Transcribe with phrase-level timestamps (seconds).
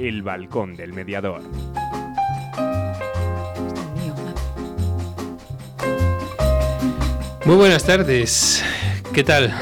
[0.00, 1.42] El balcón del mediador.
[7.44, 8.64] Muy buenas tardes.
[9.12, 9.54] ¿Qué tal?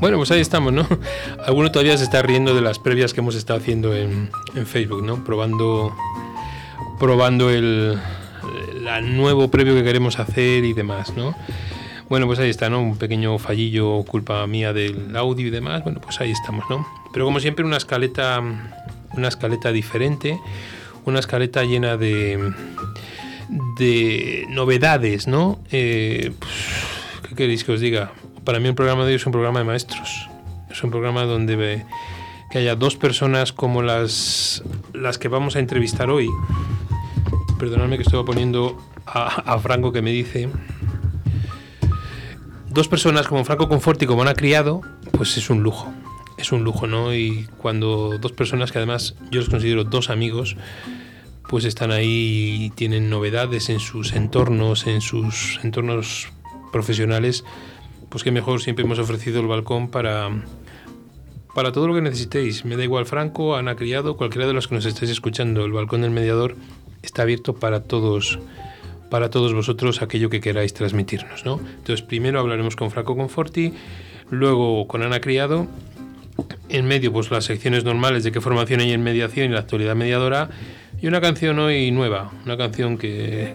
[0.00, 0.88] Bueno, pues ahí estamos, ¿no?
[1.46, 4.28] Alguno todavía se está riendo de las previas que hemos estado haciendo en,
[4.66, 5.22] Facebook, ¿no?
[5.22, 5.94] Probando,
[6.98, 7.96] probando el,
[8.88, 11.32] el nuevo previo que queremos hacer y demás, ¿no?
[12.08, 12.82] Bueno, pues ahí está, ¿no?
[12.82, 15.84] Un pequeño fallillo, culpa mía del audio y demás.
[15.84, 16.84] Bueno, pues ahí estamos, ¿no?
[17.12, 18.42] Pero como siempre, una escaleta,
[19.16, 20.38] una escaleta diferente,
[21.04, 22.52] una escaleta llena de,
[23.78, 25.58] de novedades, ¿no?
[25.70, 26.52] Eh, pues,
[27.28, 28.12] ¿Qué queréis que os diga?
[28.44, 30.28] Para mí el programa de hoy es un programa de maestros.
[30.70, 31.86] Es un programa donde ve
[32.50, 36.28] que haya dos personas como las, las que vamos a entrevistar hoy.
[37.58, 40.48] Perdonadme que estoy poniendo a, Franco que me dice
[42.68, 44.80] dos personas como Franco Conforti como Ana Criado,
[45.12, 45.92] pues es un lujo.
[46.44, 47.14] Es un lujo, ¿no?
[47.14, 50.58] Y cuando dos personas que además yo los considero dos amigos,
[51.48, 56.28] pues están ahí y tienen novedades en sus entornos, en sus entornos
[56.70, 57.46] profesionales,
[58.10, 60.28] pues que mejor siempre hemos ofrecido el balcón para,
[61.54, 62.66] para todo lo que necesitéis.
[62.66, 65.64] Me da igual Franco, Ana Criado, cualquiera de los que nos estéis escuchando.
[65.64, 66.56] El balcón del mediador
[67.00, 68.38] está abierto para todos
[69.08, 71.46] para todos vosotros aquello que queráis transmitirnos.
[71.46, 71.58] ¿no?
[71.78, 73.72] Entonces, primero hablaremos con Franco Conforti,
[74.28, 75.68] luego con Ana Criado,
[76.68, 79.94] en medio, pues las secciones normales de qué formación hay en mediación y la actualidad
[79.94, 80.50] mediadora,
[81.00, 83.54] y una canción hoy nueva, una canción que,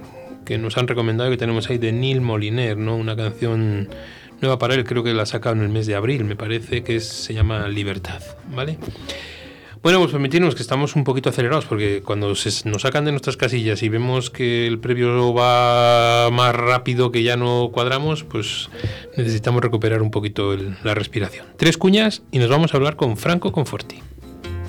[0.60, 2.96] nos han recomendado que tenemos ahí de Neil Moliner, ¿no?
[2.96, 3.88] una canción
[4.42, 6.84] nueva para él, creo que la ha sacado en el mes de abril, me parece
[6.84, 8.22] que se llama Libertad,
[8.56, 8.78] ¿vale?
[9.82, 13.82] Bueno, pues permitirnos que estamos un poquito acelerados porque cuando nos sacan de nuestras casillas
[13.82, 18.70] y vemos que el previo va más rápido que ya no cuadramos, pues
[19.16, 21.46] necesitamos recuperar un poquito la respiración.
[21.56, 24.02] Tres cuñas y nos vamos a hablar con Franco Conforti.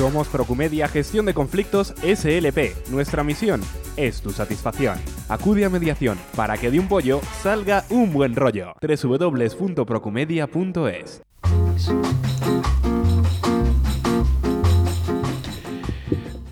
[0.00, 2.88] Somos Procumedia Gestión de Conflictos SLP.
[2.88, 3.60] Nuestra misión
[3.98, 4.98] es tu satisfacción.
[5.28, 8.72] Acude a mediación para que de un pollo salga un buen rollo.
[8.80, 11.22] www.procumedia.es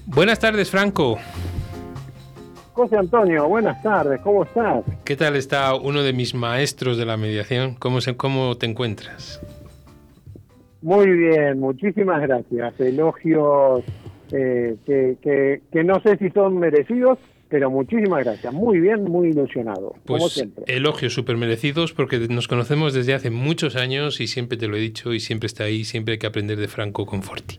[0.05, 1.17] Buenas tardes, Franco.
[2.75, 4.85] José Antonio, buenas tardes, ¿cómo estás?
[5.05, 7.77] ¿Qué tal está uno de mis maestros de la mediación?
[7.77, 9.41] ¿Cómo, se, cómo te encuentras?
[10.83, 12.81] Muy bien, muchísimas gracias.
[12.81, 13.85] Elogios
[14.33, 17.19] eh, que, que, no sé si son merecidos,
[17.49, 18.53] pero muchísimas gracias.
[18.53, 19.95] Muy bien, muy ilusionado.
[20.05, 20.65] Pues como siempre.
[20.69, 24.81] elogios súper merecidos porque nos conocemos desde hace muchos años y siempre te lo he
[24.81, 27.59] dicho y siempre está ahí, siempre hay que aprender de Franco Conforti.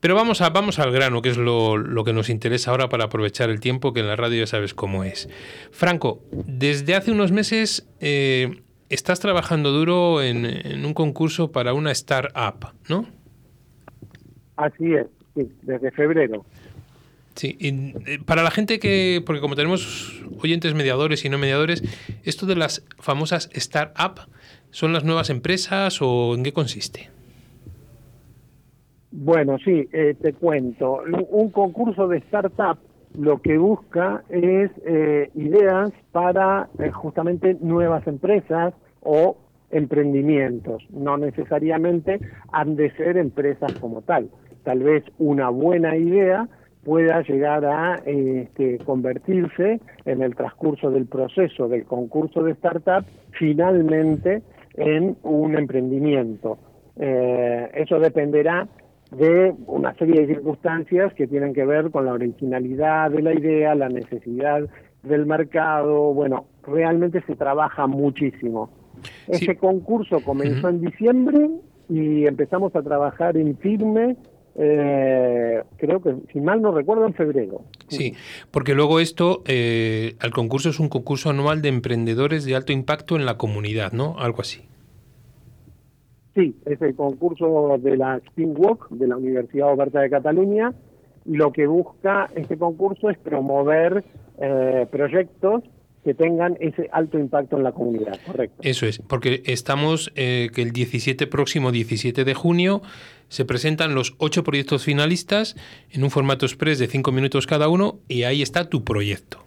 [0.00, 3.04] Pero vamos, a, vamos al grano, que es lo, lo, que nos interesa ahora para
[3.04, 5.28] aprovechar el tiempo, que en la radio ya sabes cómo es.
[5.70, 8.62] Franco, desde hace unos meses eh,
[8.94, 13.06] estás trabajando duro en, en, un concurso para una startup, ¿no?
[14.56, 16.44] Así es, sí, desde febrero.
[17.34, 17.68] Sí, y
[18.10, 21.82] eh, para la gente que, porque como tenemos oyentes mediadores y no mediadores,
[22.24, 24.20] esto de las famosas startup,
[24.70, 27.10] ¿son las nuevas empresas o en qué consiste?
[29.10, 31.02] Bueno, sí, eh, te cuento.
[31.30, 32.78] Un concurso de startup
[33.18, 39.36] lo que busca es eh, ideas para eh, justamente nuevas empresas o
[39.70, 40.84] emprendimientos.
[40.90, 42.20] No necesariamente
[42.52, 44.30] han de ser empresas como tal.
[44.64, 46.48] Tal vez una buena idea
[46.84, 53.04] pueda llegar a este, convertirse en el transcurso del proceso del concurso de startup
[53.38, 54.42] finalmente
[54.74, 56.58] en un emprendimiento.
[56.96, 58.68] eso dependerá
[59.12, 63.74] de una serie de circunstancias que tienen que ver con la originalidad de la idea,
[63.74, 64.62] la necesidad
[65.02, 66.14] del mercado.
[66.14, 68.70] Bueno, realmente se trabaja muchísimo.
[69.28, 71.50] Ese concurso comenzó en diciembre
[71.88, 74.16] y empezamos a trabajar en firme
[74.54, 77.62] eh, creo que, si mal no recuerdo, en febrero.
[77.88, 78.14] Sí,
[78.50, 83.16] porque luego esto, eh, el concurso es un concurso anual de emprendedores de alto impacto
[83.16, 84.18] en la comunidad, ¿no?
[84.18, 84.62] Algo así.
[86.34, 90.72] Sí, es el concurso de la Spin Walk de la Universidad Oberta de Cataluña.
[91.24, 94.02] Lo que busca este concurso es promover
[94.38, 95.62] eh, proyectos
[96.04, 98.56] que tengan ese alto impacto en la comunidad, correcto.
[98.62, 102.82] Eso es, porque estamos eh, que el 17 próximo 17 de junio
[103.28, 105.56] se presentan los ocho proyectos finalistas
[105.90, 109.38] en un formato express de cinco minutos cada uno y ahí está tu proyecto.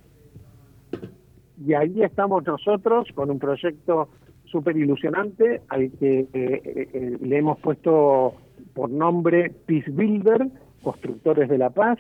[1.66, 4.10] Y ahí estamos nosotros con un proyecto
[4.46, 8.36] súper ilusionante al que eh, eh, le hemos puesto
[8.74, 10.48] por nombre Peace Builder,
[10.82, 11.98] Constructores de la Paz,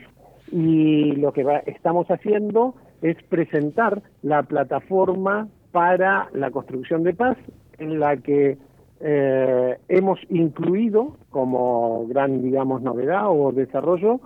[0.51, 7.38] y lo que estamos haciendo es presentar la plataforma para la construcción de paz
[7.77, 8.57] en la que
[9.01, 14.21] eh, hemos incluido como gran, digamos, novedad o desarrollo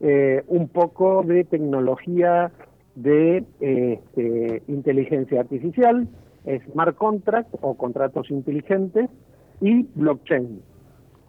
[0.00, 2.52] eh, un poco de tecnología
[2.94, 6.08] de este, inteligencia artificial,
[6.70, 9.08] smart contract o contratos inteligentes
[9.60, 10.62] y blockchain.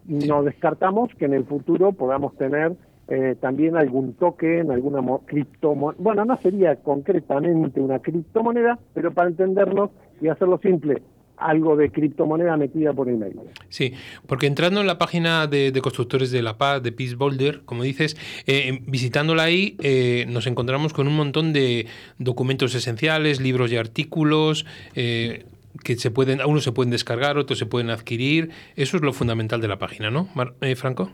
[0.05, 2.75] No descartamos que en el futuro podamos tener
[3.13, 6.01] eh, también algún toque en alguna criptomoneda.
[6.01, 9.89] Bueno, no sería concretamente una criptomoneda, pero para entendernos
[10.21, 11.01] y hacerlo simple,
[11.35, 13.43] algo de criptomoneda metida por el medio.
[13.67, 13.91] Sí,
[14.27, 18.15] porque entrando en la página de, Constructores de la Paz, de Peace Boulder, como dices,
[18.47, 21.87] eh, visitándola ahí, eh, nos encontramos con un montón de
[22.17, 24.65] documentos esenciales, libros y artículos.
[24.93, 28.51] que se pueden, unos se pueden descargar, otros se pueden adquirir.
[28.77, 30.29] Eso es lo fundamental de la página, ¿no,
[30.77, 31.11] Franco?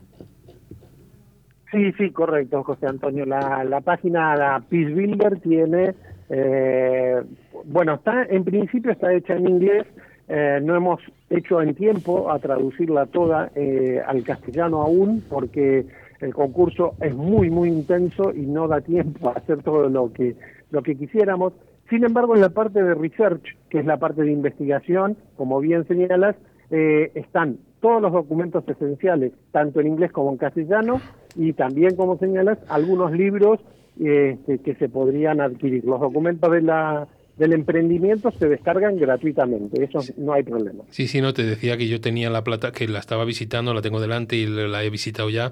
[1.71, 3.25] Sí, sí, correcto, José Antonio.
[3.25, 5.95] La, la página Peace Builder tiene,
[6.29, 7.21] eh,
[7.65, 9.85] bueno, está en principio está hecha en inglés.
[10.29, 15.85] Eh, no hemos hecho en tiempo a traducirla toda eh, al castellano aún, porque
[16.21, 20.35] el concurso es muy, muy intenso y no da tiempo a hacer todo lo que
[20.71, 21.53] lo que quisiéramos.
[21.89, 25.87] Sin embargo, en la parte de research, que es la parte de investigación, como bien
[25.87, 26.35] señalas,
[26.69, 31.01] están todos los documentos esenciales, tanto en inglés como en castellano,
[31.35, 33.59] y también, como señalas, algunos libros
[33.99, 35.83] este, que se podrían adquirir.
[35.85, 37.07] Los documentos de la,
[37.37, 40.83] del emprendimiento se descargan gratuitamente, eso no hay problema.
[40.89, 43.81] Sí, sí, no, te decía que yo tenía la plata, que la estaba visitando, la
[43.81, 45.51] tengo delante y la he visitado ya,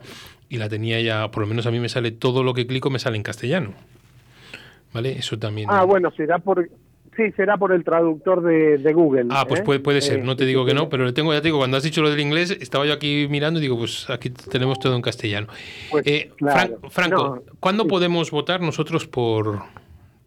[0.49, 2.89] y la tenía ya, por lo menos a mí me sale todo lo que clico,
[2.89, 3.71] me sale en castellano.
[4.93, 5.11] ¿Vale?
[5.11, 5.67] Eso también.
[5.69, 6.69] Ah, bueno, será por,
[7.15, 9.27] Sí, será por el traductor de, Google.
[9.29, 9.79] Ah, pues ¿eh?
[9.79, 11.77] puede, ser, no te eh, digo que no, pero le tengo, ya te digo, cuando
[11.77, 14.95] has dicho lo del inglés, estaba yo aquí mirando y digo, pues aquí tenemos todo
[14.95, 15.47] en castellano.
[15.91, 16.31] Pues, eh,
[16.89, 19.61] Franco, ¿cuándo podemos votar nosotros por,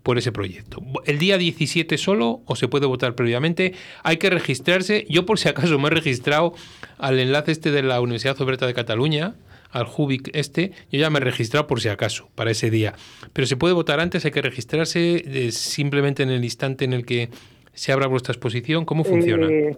[0.02, 0.80] por ese proyecto?
[1.04, 3.74] ¿El día 17 solo o se puede votar previamente?
[4.02, 5.04] Hay que registrarse.
[5.10, 6.54] Yo por si acaso me he registrado
[6.96, 9.34] al enlace este de la Universidad Oberta de Cataluña
[9.70, 12.94] al Jubic este, yo ya me he registrado por si acaso, para ese día.
[13.32, 17.04] Pero se puede votar antes, hay que registrarse eh, simplemente en el instante en el
[17.04, 17.28] que
[17.72, 18.84] se abra vuestra exposición.
[18.84, 19.46] ¿Cómo funciona?
[19.46, 19.76] Eh,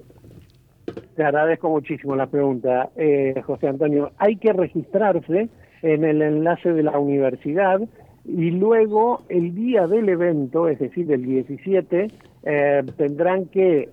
[1.16, 4.12] te agradezco muchísimo la pregunta, eh, José Antonio.
[4.18, 5.48] Hay que registrarse
[5.82, 7.80] en el enlace de la universidad
[8.24, 12.08] y luego el día del evento, es decir, el 17,
[12.42, 13.88] tendrán que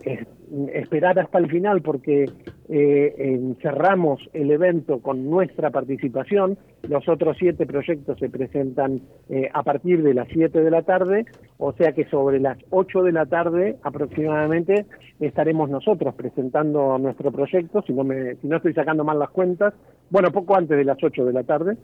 [0.73, 2.25] esperar hasta el final porque
[2.69, 6.57] eh, cerramos el evento con nuestra participación.
[6.83, 11.25] Los otros siete proyectos se presentan eh, a partir de las 7 de la tarde,
[11.57, 14.85] o sea que sobre las 8 de la tarde aproximadamente
[15.19, 19.73] estaremos nosotros presentando nuestro proyecto, si no, me, si no estoy sacando mal las cuentas,
[20.09, 21.77] bueno, poco antes de las 8 de la tarde.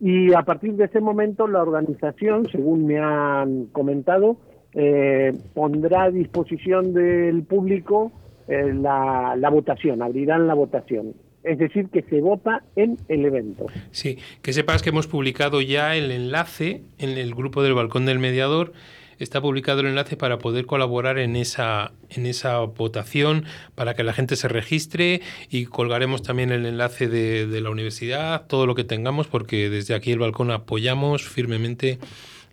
[0.00, 4.36] Y a partir de ese momento la organización, según me han comentado,
[4.74, 8.12] eh, pondrá a disposición del público
[8.48, 13.66] eh, la, la votación, abrirán la votación es decir, que se vota en el evento.
[13.90, 18.18] Sí, que sepas que hemos publicado ya el enlace en el grupo del Balcón del
[18.18, 18.72] Mediador.
[19.18, 23.44] Está publicado el enlace para poder colaborar en esa, en esa votación,
[23.74, 28.46] para que la gente se registre y colgaremos también el enlace de, de la universidad,
[28.46, 31.98] todo lo que tengamos, porque desde aquí el Balcón apoyamos firmemente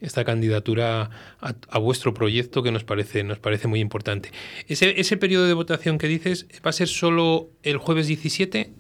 [0.05, 1.09] esta candidatura
[1.39, 4.29] a, vuestro proyecto que nos parece, nos parece muy importante.
[4.67, 8.71] Ese, ese periodo de votación que dices, ¿va a ser solo el jueves 17?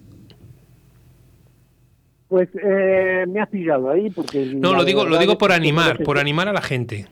[2.27, 4.45] Pues eh, me has pillado ahí porque...
[4.55, 7.07] No, lo digo, lo digo por animar, por animar a la gente.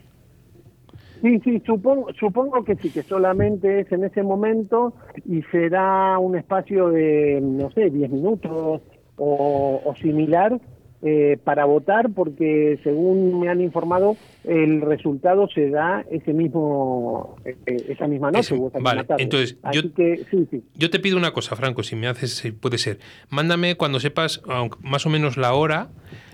[1.22, 4.94] Sí, sí, supongo, supongo que sí, que solamente es en ese momento
[5.26, 8.82] y será un espacio de, no sé, 10 minutos
[9.16, 10.60] o, o similar
[11.06, 17.56] eh, para votar porque según me han informado el resultado se da ese mismo eh,
[17.90, 18.56] esa misma noche.
[18.80, 24.00] vale, entonces yo, te pido una cosa, Franco, si me haces, puede ser, mándame cuando
[24.00, 24.42] sepas
[24.82, 25.90] más o menos la hora.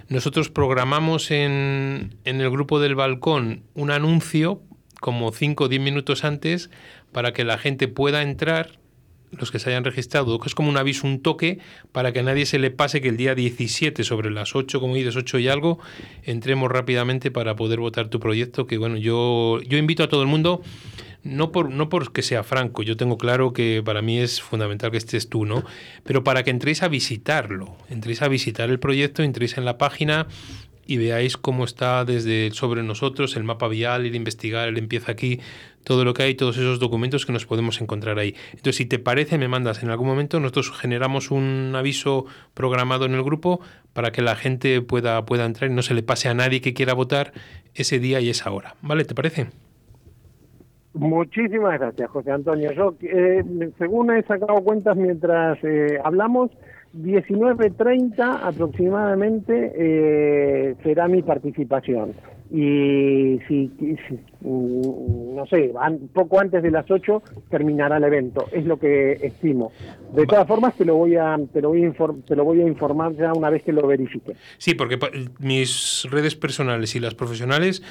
[0.07, 4.61] Nosotros programamos en, en el grupo del balcón un anuncio
[4.99, 6.69] como 5 o 10 minutos antes
[7.11, 8.78] para que la gente pueda entrar
[9.31, 11.59] los que se hayan registrado, que es como un aviso, un toque,
[11.91, 14.95] para que a nadie se le pase que el día 17, sobre las 8, como
[14.95, 15.79] dices, 8 y algo,
[16.24, 20.27] entremos rápidamente para poder votar tu proyecto, que bueno, yo, yo invito a todo el
[20.27, 20.62] mundo
[21.24, 24.98] no por no porque sea franco, yo tengo claro que para mí es fundamental que
[24.98, 25.63] estés tú, ¿no?
[26.03, 30.27] Pero para que entréis a visitarlo, entréis a visitar el proyecto, entréis en la página
[30.89, 35.12] y veáis cómo está desde sobre nosotros el mapa vial, ir a investigar, él empieza
[35.12, 35.39] aquí,
[35.84, 38.34] todo lo que hay, todos esos documentos que nos podemos encontrar ahí.
[38.53, 43.13] Entonces, si te parece, me mandas en algún momento, nosotros generamos un aviso programado en
[43.13, 43.62] el grupo
[43.93, 46.74] para que la gente pueda, pueda entrar y no se le pase a nadie que
[46.74, 47.34] quiera votar
[47.75, 48.74] ese día y esa hora.
[48.81, 49.05] ¿Vale?
[49.05, 49.46] ¿Te parece?
[50.96, 52.72] Muchísimas gracias, José Antonio.
[52.72, 53.43] Yo, eh,
[53.77, 56.50] según he sacado cuentas mientras eh, hablamos,
[56.96, 62.13] 19.30 aproximadamente eh, será mi participación.
[62.51, 63.72] Y si,
[64.41, 65.72] mm, no sé,
[66.13, 69.72] poco antes de las 8 terminará el evento, es lo que estimo.
[70.15, 71.93] De todas formas, te lo voy a te lo voy a,
[72.25, 74.34] te lo voy a informar ya una vez que lo verifique.
[74.58, 74.98] Sí, porque
[75.39, 77.84] mis redes personales y las profesionales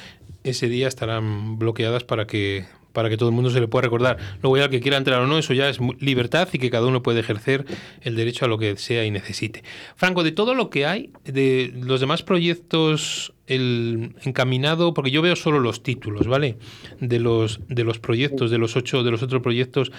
[0.43, 2.65] ese día estarán bloqueadas para que
[2.99, 4.17] para que todo el mundo se le pueda recordar.
[4.43, 7.01] Luego ya que quiera entrar o no, eso ya es libertad y que cada uno
[7.01, 7.65] puede ejercer
[8.03, 9.63] el derecho a lo que sea y necesite.
[9.95, 15.37] Franco, de todo lo que hay, de los demás proyectos el encaminado, porque yo veo
[15.37, 16.59] solo los títulos, ¿vale?
[16.99, 19.93] De los, de los proyectos, de los ocho, de los otros proyectos.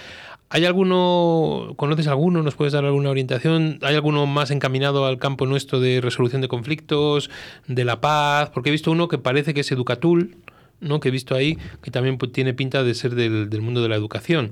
[0.50, 3.79] ¿Hay alguno, conoces alguno, nos puedes dar alguna orientación?
[3.82, 7.29] ¿Hay alguno más encaminado al campo nuestro de resolución de conflictos,
[7.65, 8.50] de la paz?
[8.53, 10.36] Porque he visto uno que parece que es Educatul,
[10.81, 11.00] ¿no?
[11.00, 13.95] que he visto ahí, que también pues, tiene pinta de ser del, mundo de la
[13.95, 14.51] educación.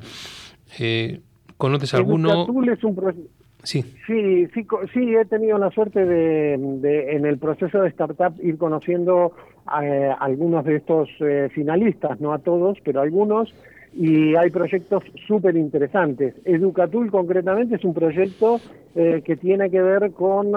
[0.80, 1.22] Eh,
[1.58, 2.48] ¿Conoces alguno?
[2.72, 3.28] Es un
[3.64, 3.82] sí.
[3.82, 4.48] sí.
[4.54, 9.34] Sí, sí, he tenido la suerte de, en el proceso de startup ir conociendo
[9.66, 13.54] a, eh, algunos de estos eh, finalistas, no a todos, pero algunos,
[13.96, 16.36] y hay proyectos súper interesantes.
[16.46, 18.60] Educatul concretamente es un proyecto
[18.94, 20.52] que tiene que ver con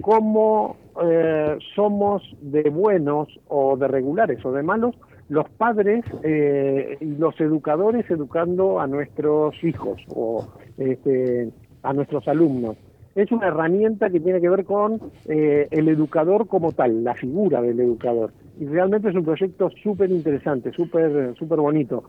[0.00, 4.94] cómo eh, somos de buenos o de regulares o de malos
[5.28, 10.46] los padres eh, y los educadores educando a nuestros hijos o
[10.76, 11.50] este,
[11.82, 12.76] a nuestros alumnos.
[13.14, 17.62] Es una herramienta que tiene que ver con eh, el educador como tal, la figura
[17.62, 18.32] del educador.
[18.58, 22.04] Y realmente es un proyecto súper interesante, súper super bonito.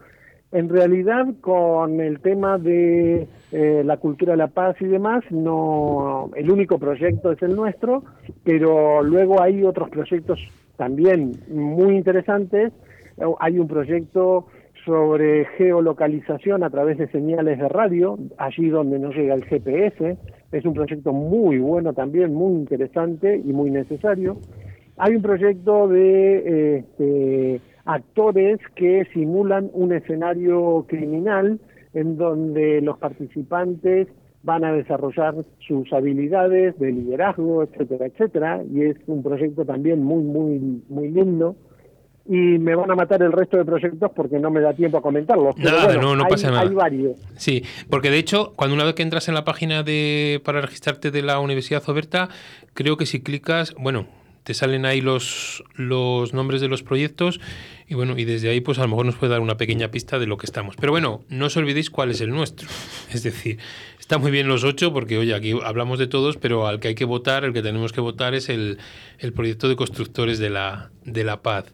[0.53, 6.29] En realidad, con el tema de eh, la cultura de la paz y demás, no,
[6.35, 8.03] el único proyecto es el nuestro,
[8.43, 10.39] pero luego hay otros proyectos
[10.77, 12.71] también muy interesantes.
[13.39, 14.45] Hay un proyecto
[14.85, 20.17] sobre geolocalización a través de señales de radio, allí donde no llega el GPS.
[20.51, 24.37] Es un proyecto muy bueno también, muy interesante y muy necesario.
[24.97, 31.59] Hay un proyecto de este, actores que simulan un escenario criminal
[31.93, 34.07] en donde los participantes
[34.43, 35.35] van a desarrollar
[35.65, 41.55] sus habilidades de liderazgo, etcétera, etcétera, y es un proyecto también muy, muy, muy lindo.
[42.25, 45.01] Y me van a matar el resto de proyectos porque no me da tiempo a
[45.01, 45.57] comentarlos.
[45.57, 46.61] nada, no, no pasa nada.
[46.61, 47.17] Hay varios.
[47.35, 51.11] Sí, porque de hecho, cuando una vez que entras en la página de para registrarte
[51.11, 52.29] de la Universidad Oberta,
[52.73, 54.05] creo que si clicas, bueno,
[54.43, 57.39] te salen ahí los, los nombres de los proyectos
[57.87, 60.19] y bueno, y desde ahí pues a lo mejor nos puede dar una pequeña pista
[60.19, 60.75] de lo que estamos.
[60.75, 62.67] Pero bueno, no os olvidéis cuál es el nuestro.
[63.13, 63.59] Es decir,
[63.99, 66.95] está muy bien los ocho porque, oye, aquí hablamos de todos, pero al que hay
[66.95, 68.79] que votar, el que tenemos que votar es el,
[69.19, 71.73] el proyecto de constructores de la, de la paz.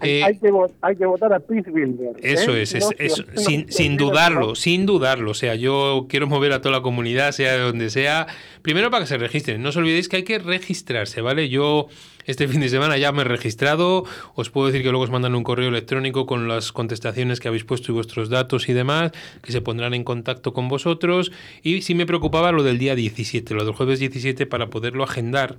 [0.00, 0.50] hay, eh, que,
[0.82, 2.16] hay, que, votar a Peace Builder.
[2.16, 2.34] ¿eh?
[2.34, 5.30] Eso es, es, sin, sin dudarlo, sin dudarlo.
[5.30, 8.26] O sea, yo quiero mover a toda la comunidad, sea de donde sea.
[8.62, 9.62] Primero para que se registren.
[9.62, 11.48] No os olvidéis que hay que registrarse, ¿vale?
[11.48, 11.88] Yo
[12.24, 14.04] este fin de semana ya me he registrado.
[14.34, 17.64] Os puedo decir que luego os mandan un correo electrónico con las contestaciones que habéis
[17.64, 19.12] puesto y vuestros datos y demás,
[19.42, 21.32] que se pondrán en contacto con vosotros.
[21.62, 25.58] Y sí me preocupaba lo del día 17, lo del jueves 17, para poderlo agendar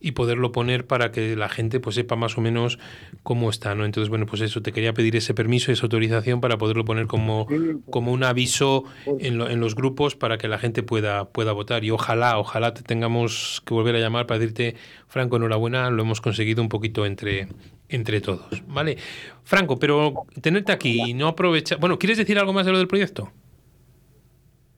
[0.00, 2.78] y poderlo poner para que la gente pues sepa más o menos
[3.22, 3.84] cómo está, ¿no?
[3.84, 7.46] Entonces, bueno, pues eso, te quería pedir ese permiso, esa autorización para poderlo poner como,
[7.90, 8.84] como un aviso
[9.20, 11.84] en, en los grupos para que la gente pueda, pueda votar.
[11.84, 14.76] Y ojalá, ojalá te tengamos que volver a llamar para decirte,
[15.08, 17.48] Franco, enhorabuena, lo hemos conseguido un poquito entre,
[17.88, 18.62] entre todos.
[18.66, 18.96] ¿Vale?
[19.44, 21.78] Franco, pero tenerte aquí y no aprovechar.
[21.78, 23.30] Bueno, ¿quieres decir algo más de lo del proyecto?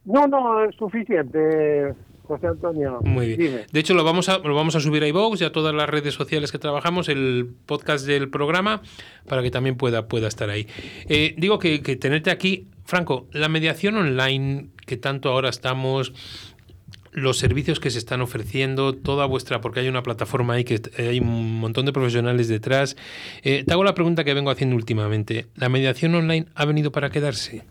[0.04, 1.94] No, no, es suficiente.
[2.25, 3.00] José Antonio.
[3.02, 3.66] Muy bien.
[3.71, 5.88] De hecho, lo vamos a, lo vamos a subir a iVoox y a todas las
[5.88, 8.80] redes sociales que trabajamos, el podcast del programa,
[9.28, 10.66] para que también pueda, pueda estar ahí.
[11.06, 16.14] Eh, digo que, que tenerte aquí, Franco, la mediación online que tanto ahora estamos
[17.14, 21.21] los servicios que se están ofreciendo, toda vuestra, porque hay una plataforma ahí que hay
[21.21, 22.97] un montón de profesionales detrás.
[23.42, 25.47] Eh, te hago la pregunta que vengo haciendo últimamente.
[25.56, 27.62] ¿La mediación online ha venido para quedarse?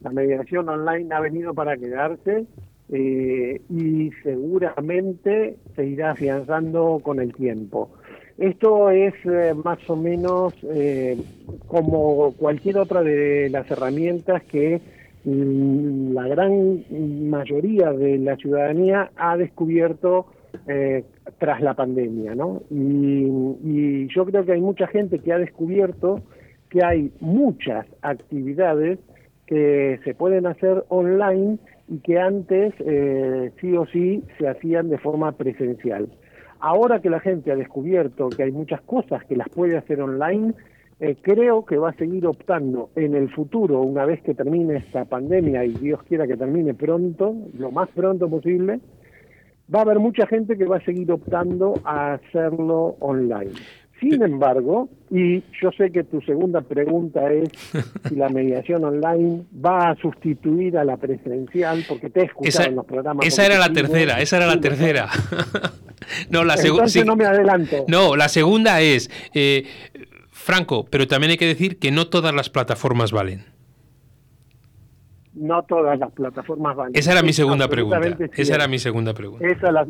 [0.00, 2.46] La mediación online ha venido para quedarse
[2.90, 7.90] eh, y seguramente se irá afianzando con el tiempo.
[8.38, 11.16] Esto es eh, más o menos eh,
[11.66, 14.80] como cualquier otra de las herramientas que
[15.26, 16.84] la gran
[17.28, 20.26] mayoría de la ciudadanía ha descubierto
[20.68, 21.04] eh,
[21.38, 22.62] tras la pandemia, ¿no?
[22.70, 23.26] Y,
[23.64, 26.22] y yo creo que hay mucha gente que ha descubierto
[26.70, 28.98] que hay muchas actividades
[29.46, 34.98] que se pueden hacer online y que antes eh, sí o sí se hacían de
[34.98, 36.08] forma presencial.
[36.58, 40.54] Ahora que la gente ha descubierto que hay muchas cosas que las puede hacer online,
[41.00, 45.04] eh, creo que va a seguir optando en el futuro, una vez que termine esta
[45.04, 48.80] pandemia y Dios quiera que termine pronto, lo más pronto posible,
[49.74, 53.52] va a haber mucha gente que va a seguir optando a hacerlo online.
[54.00, 57.48] Sin embargo, y yo sé que tu segunda pregunta es
[58.08, 62.68] si la mediación online va a sustituir a la presencial, porque te he escuchado Esa,
[62.68, 63.26] en los programas.
[63.26, 65.08] esa era la tercera, esa era la Sí, tercera.
[66.30, 66.82] no, la segunda.
[66.82, 67.84] Entonces no me adelanto.
[67.88, 69.64] No, la segunda es, eh,
[70.46, 73.44] Franco, pero también hay que decir que no todas las plataformas valen.
[75.34, 76.92] No todas las plataformas valen.
[76.96, 78.00] Esa era mi segunda pregunta.
[78.36, 79.44] Esa era mi segunda pregunta.
[79.44, 79.84] Esa la,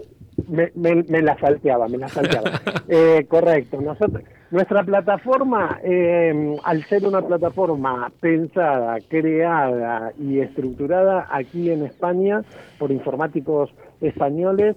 [0.48, 2.50] me, me- me la salteaba, me la salteaba.
[2.88, 3.80] Eh, correcto.
[3.82, 12.42] Nosotros, nuestra plataforma, eh, al ser una plataforma pensada, creada y estructurada aquí en España
[12.78, 13.70] por informáticos
[14.00, 14.74] españoles,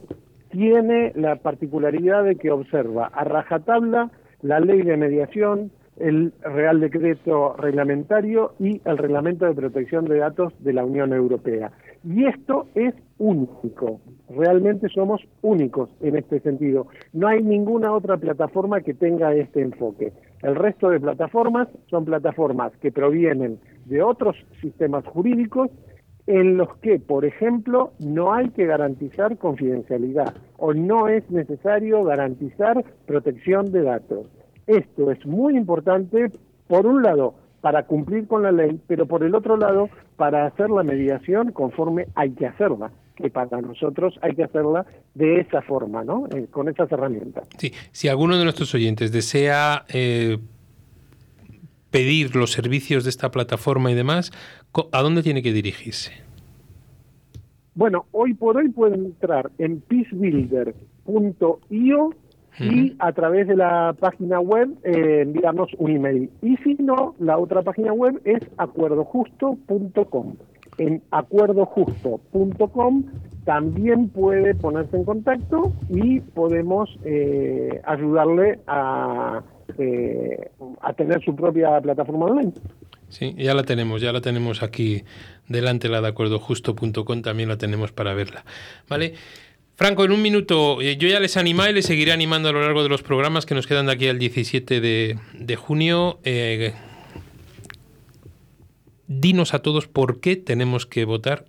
[0.52, 4.10] tiene la particularidad de que observa a rajatabla
[4.42, 10.54] la ley de mediación, el Real Decreto Reglamentario y el Reglamento de Protección de Datos
[10.60, 11.72] de la Unión Europea.
[12.04, 16.88] Y esto es único, realmente somos únicos en este sentido.
[17.12, 20.14] No hay ninguna otra plataforma que tenga este enfoque.
[20.42, 25.70] El resto de plataformas son plataformas que provienen de otros sistemas jurídicos
[26.30, 32.86] en los que, por ejemplo, no hay que garantizar confidencialidad o no es necesario garantizar
[33.08, 34.28] protección de datos.
[34.68, 36.32] Esto es muy importante,
[36.68, 40.70] por un lado, para cumplir con la ley, pero por el otro lado, para hacer
[40.70, 46.04] la mediación conforme hay que hacerla, que para nosotros hay que hacerla de esa forma,
[46.04, 46.28] ¿no?
[46.28, 47.46] Eh, con esas herramientas.
[47.58, 50.38] Sí, si alguno de nuestros oyentes desea eh,
[51.92, 54.32] pedir los servicios de esta plataforma y demás,
[54.92, 56.12] ¿a dónde tiene que dirigirse?
[57.76, 62.10] Bueno, hoy por hoy pueden entrar en peacebuilder.io
[62.60, 66.30] y a través de la página web eh, enviarnos un email.
[66.42, 70.36] Y si no, la otra página web es acuerdojusto.com.
[70.80, 73.04] En acuerdojusto.com
[73.46, 79.44] también puede ponerse en contacto y podemos eh, ayudarle a,
[79.78, 80.50] eh,
[80.82, 82.54] a tener su propia plataforma online.
[83.10, 85.04] Sí, ya la tenemos, ya la tenemos aquí
[85.48, 88.46] delante, la de acuerdojusto.com, también la tenemos para verla.
[88.88, 89.14] ¿Vale?
[89.76, 92.62] Franco, en un minuto, eh, yo ya les animé y les seguiré animando a lo
[92.62, 96.20] largo de los programas que nos quedan de aquí al 17 de, de junio.
[96.24, 96.74] Eh,
[99.10, 101.44] dinos a todos por qué tenemos que votar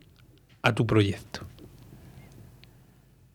[0.63, 1.41] a tu proyecto.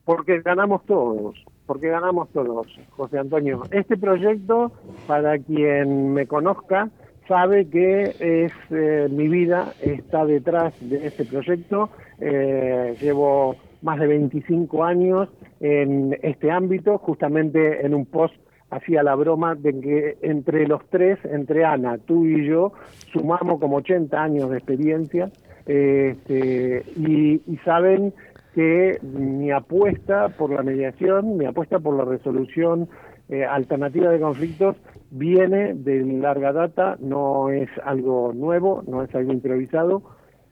[0.04, 3.64] Porque ganamos todos, porque ganamos todos, José Antonio.
[3.72, 4.72] Este proyecto,
[5.08, 6.90] para quien me conozca,
[7.28, 11.90] sabe que es eh, mi vida está detrás de este proyecto.
[12.20, 18.36] Eh, llevo más de 25 años en este ámbito, justamente en un post
[18.70, 22.74] hacía la broma de que entre los tres, entre Ana, tú y yo,
[23.14, 25.30] sumamos como 80 años de experiencia
[25.66, 28.14] este, y, y saben
[28.54, 32.88] que mi apuesta por la mediación, mi apuesta por la resolución
[33.28, 34.78] eh, alternativa de conflictos
[35.10, 40.04] viene de larga data, no es algo nuevo, no es algo improvisado.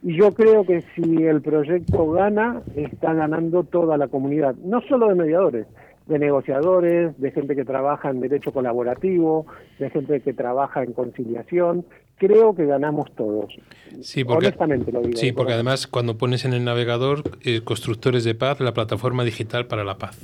[0.01, 5.07] Y yo creo que si el proyecto gana, está ganando toda la comunidad, no solo
[5.07, 5.67] de mediadores,
[6.07, 9.45] de negociadores, de gente que trabaja en derecho colaborativo,
[9.79, 11.85] de gente que trabaja en conciliación.
[12.17, 13.53] Creo que ganamos todos.
[14.01, 15.17] Sí, porque, Honestamente lo digo.
[15.17, 19.67] sí, porque además cuando pones en el navegador eh, Constructores de Paz, la plataforma digital
[19.67, 20.17] para la paz.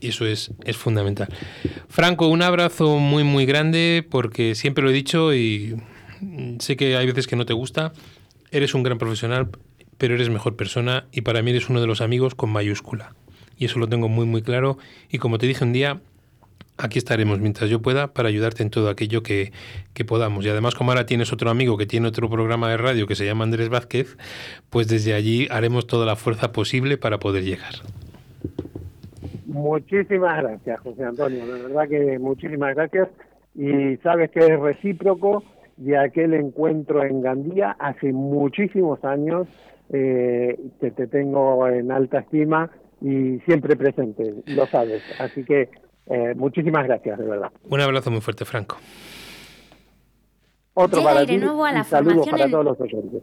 [0.00, 1.28] Y eso es, es fundamental.
[1.88, 5.76] Franco, un abrazo muy, muy grande porque siempre lo he dicho y
[6.58, 7.92] sé que hay veces que no te gusta.
[8.50, 9.48] Eres un gran profesional,
[9.96, 13.14] pero eres mejor persona y para mí eres uno de los amigos con mayúscula.
[13.58, 14.78] Y eso lo tengo muy, muy claro.
[15.10, 16.00] Y como te dije un día,
[16.78, 19.52] aquí estaremos mientras yo pueda para ayudarte en todo aquello que,
[19.92, 20.46] que, podamos.
[20.46, 23.26] Y además, como ahora tienes otro amigo que tiene otro programa de radio que se
[23.26, 24.16] llama Andrés Vázquez,
[24.70, 27.74] pues desde allí haremos toda la fuerza posible para poder llegar.
[29.46, 31.46] Muchísimas gracias, José Antonio.
[31.46, 33.08] De verdad que muchísimas gracias.
[33.54, 35.42] Y sabes que es recíproco
[35.76, 39.48] de aquel encuentro en Gandía hace muchísimos años,
[39.90, 45.02] eh, que te tengo en alta estima y siempre presente, lo sabes.
[45.18, 45.68] Así que
[46.06, 47.50] eh, muchísimas gracias, de verdad.
[47.68, 48.76] Un abrazo muy fuerte, Franco.
[50.74, 53.22] Otro Llega para ti Airenuevo a la y saludos para en- todos los oyentes.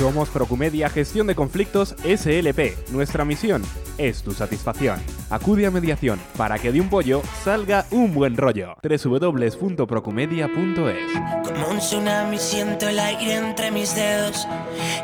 [0.00, 2.88] Somos Procumedia Gestión de Conflictos SLP.
[2.90, 3.62] Nuestra misión
[3.98, 4.98] es tu satisfacción.
[5.28, 8.76] Acude a mediación para que de un pollo salga un buen rollo.
[8.82, 14.48] www.procumedia.es Como un tsunami siento el aire entre mis dedos.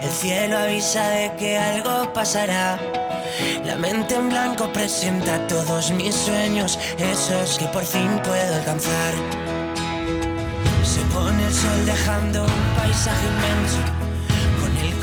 [0.00, 2.80] El cielo avisa de que algo pasará.
[3.66, 9.12] La mente en blanco presenta todos mis sueños, esos que por fin puedo alcanzar.
[10.82, 14.05] Se pone el sol dejando un paisaje inmenso,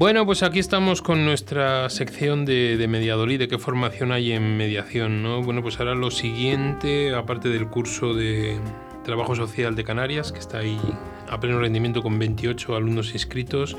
[0.00, 4.56] Bueno, pues aquí estamos con nuestra sección de, de Mediadolid, de qué formación hay en
[4.56, 5.42] mediación, ¿no?
[5.42, 8.58] Bueno, pues ahora lo siguiente, aparte del curso de
[9.04, 10.80] Trabajo Social de Canarias, que está ahí
[11.28, 13.76] a pleno rendimiento con 28 alumnos inscritos,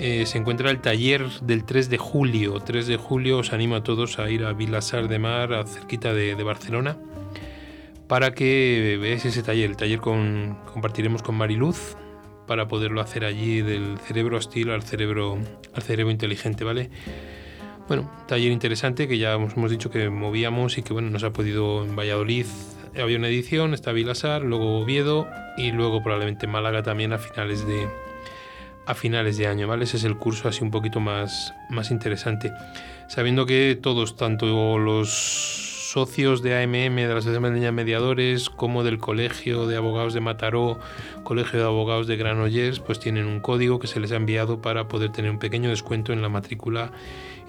[0.00, 2.58] eh, se encuentra el taller del 3 de julio.
[2.58, 6.14] 3 de julio os animo a todos a ir a Vilasar de Mar, a cerquita
[6.14, 6.96] de, de Barcelona,
[8.08, 9.70] para que veáis ese taller.
[9.70, 11.96] El taller con, compartiremos con Mariluz,
[12.48, 15.38] para poderlo hacer allí del cerebro hostil al cerebro,
[15.74, 16.90] al cerebro inteligente, ¿vale?
[17.86, 21.84] Bueno, taller interesante que ya hemos, dicho que movíamos y que bueno, nos ha podido
[21.84, 22.46] en Valladolid.
[23.00, 27.88] Había una edición, está Vilasar, luego Oviedo y luego probablemente Málaga también a finales de
[28.86, 29.84] a finales de año, ¿vale?
[29.84, 32.52] Ese es el curso así un poquito más, más interesante.
[33.06, 38.98] Sabiendo que todos, tanto los socios de AMM, de la Asociación de Mediadores, como del
[38.98, 40.78] Colegio de Abogados de Mataró,
[41.24, 44.86] Colegio de Abogados de Granollers, pues tienen un código que se les ha enviado para
[44.86, 46.92] poder tener un pequeño descuento en la matrícula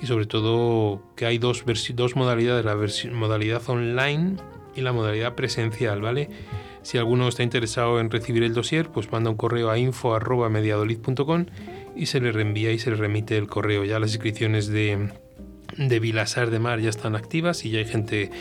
[0.02, 2.78] y sobre todo que hay dos, dos modalidades, la
[3.12, 4.38] modalidad online
[4.74, 6.30] y la modalidad presencial, ¿vale?
[6.82, 11.46] Si alguno está interesado en recibir el dossier, pues manda un correo a info.mediadolid.com
[11.94, 13.84] y se le reenvía y se le remite el correo.
[13.84, 15.10] Ya las inscripciones de,
[15.78, 18.32] de Vilasar de Mar ya están activas y ya hay gente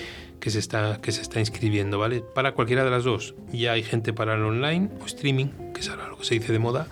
[0.41, 2.23] que se está, que se está inscribiendo, ¿vale?
[2.35, 3.35] Para cualquiera de las dos.
[3.53, 6.53] Ya hay gente para el online o streaming, que es ahora lo que se dice
[6.53, 6.87] de moda,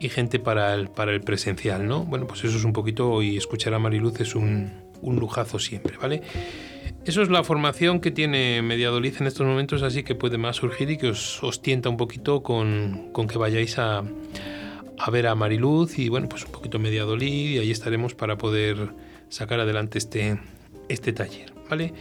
[0.00, 2.04] y gente para el, para el presencial, ¿no?
[2.04, 5.96] Bueno, pues eso es un poquito, y escuchar a Mariluz es un, un lujazo siempre,
[5.96, 6.22] ¿vale?
[7.04, 10.90] Eso es la formación que tiene Mediadolid en estos momentos, así que puede más surgir
[10.90, 14.02] y que os, os tienta un poquito con, con que vayáis a,
[14.98, 18.90] a ver a Mariluz y bueno, pues un poquito Mediadolid y ahí estaremos para poder
[19.28, 20.38] sacar adelante este,
[20.88, 21.92] este taller, ¿vale?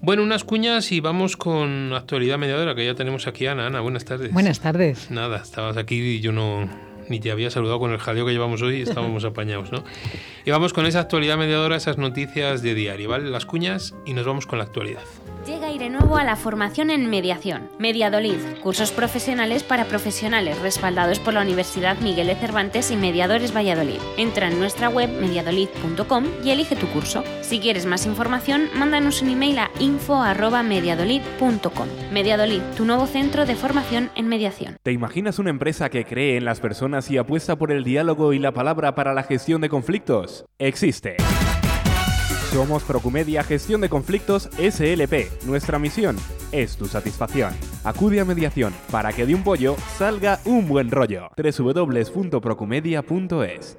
[0.00, 3.66] Bueno, unas cuñas y vamos con actualidad mediadora, que ya tenemos aquí a Ana.
[3.66, 4.32] Ana, buenas tardes.
[4.32, 5.10] Buenas tardes.
[5.10, 6.70] Nada, estabas aquí y yo no
[7.10, 9.84] ni te había saludado con el jaleo que llevamos hoy y estábamos apañados, ¿no?
[10.44, 13.28] Y vamos con esa actualidad mediadora, esas noticias de diario, ¿vale?
[13.28, 15.02] Las cuñas y nos vamos con la actualidad.
[15.46, 17.70] Llega aire nuevo a la formación en mediación.
[17.78, 24.00] Mediadolid, cursos profesionales para profesionales respaldados por la Universidad Miguel de Cervantes y Mediadores Valladolid.
[24.18, 27.24] Entra en nuestra web mediadolid.com y elige tu curso.
[27.40, 31.88] Si quieres más información, mándanos un email a info@mediadolid.com.
[32.12, 34.76] Mediadolid, tu nuevo centro de formación en mediación.
[34.82, 38.40] ¿Te imaginas una empresa que cree en las personas y apuesta por el diálogo y
[38.40, 40.44] la palabra para la gestión de conflictos?
[40.58, 41.16] Existe.
[42.52, 45.44] Somos Procumedia Gestión de Conflictos SLP.
[45.46, 46.16] Nuestra misión
[46.50, 47.54] es tu satisfacción.
[47.84, 51.30] Acude a mediación para que de un pollo salga un buen rollo.
[51.36, 53.78] www.procumedia.es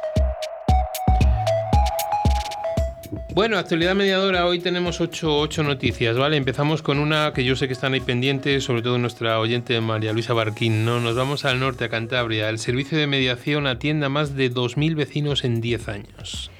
[3.33, 6.37] Bueno, actualidad mediadora, hoy tenemos ocho, ocho noticias, ¿vale?
[6.37, 10.13] Empezamos con una que yo sé que están ahí pendientes, sobre todo nuestra oyente María
[10.13, 11.01] Luisa Barquín, ¿no?
[11.01, 12.47] Nos vamos al norte, a Cantabria.
[12.49, 16.51] El servicio de mediación atiende a más de 2.000 vecinos en 10 años.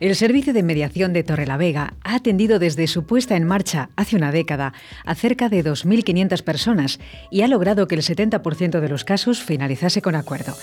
[0.00, 4.30] El Servicio de Mediación de Torrelavega ha atendido desde su puesta en marcha hace una
[4.30, 4.72] década
[5.04, 7.00] a cerca de 2.500 personas
[7.32, 10.54] y ha logrado que el 70% de los casos finalizase con acuerdo.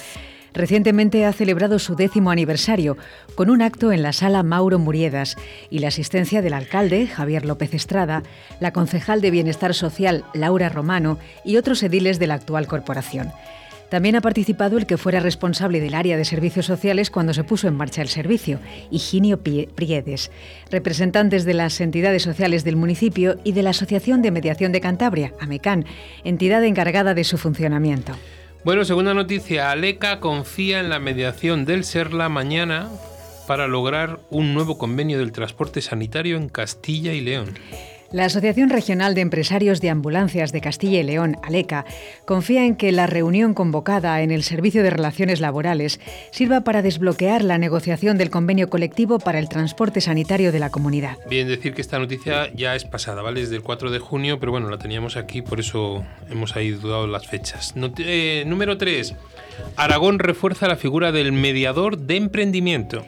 [0.56, 2.98] Recientemente ha celebrado su décimo aniversario
[3.36, 5.36] con un acto en la sala Mauro Muriedas
[5.70, 8.24] y la asistencia del alcalde, Javier López Estrada,
[8.62, 13.34] la concejal de Bienestar Social, Laura Romano, y otros ediles de la actual corporación.
[13.90, 17.68] También ha participado el que fuera responsable del área de servicios sociales cuando se puso
[17.68, 20.32] en marcha el servicio, Higinio Priedes,
[20.72, 25.34] representantes de las entidades sociales del municipio y de la Asociación de Mediación de Cantabria,
[25.40, 25.86] AMECAN,
[26.24, 28.14] entidad encargada de su funcionamiento.
[28.66, 32.90] Bueno, segunda noticia, Aleca confía en la mediación del Serla mañana
[33.46, 37.60] para lograr un nuevo convenio del transporte sanitario en Castilla y León.
[38.12, 41.86] La Asociación Regional de Empresarios de Ambulancias de Castilla y León, ALECA,
[42.26, 46.00] confía en que la reunión convocada en el Servicio de Relaciones Laborales
[46.32, 51.18] sirva para desbloquear la negociación del convenio colectivo para el transporte sanitario de la comunidad.
[51.30, 53.42] Bien, decir que esta noticia ya es pasada, ¿vale?
[53.42, 57.08] Es del 4 de junio, pero bueno, la teníamos aquí, por eso hemos ahí dudado
[57.08, 57.74] las fechas.
[57.98, 59.16] Eh, número 3.
[59.76, 63.04] Aragón refuerza la figura del mediador de emprendimiento.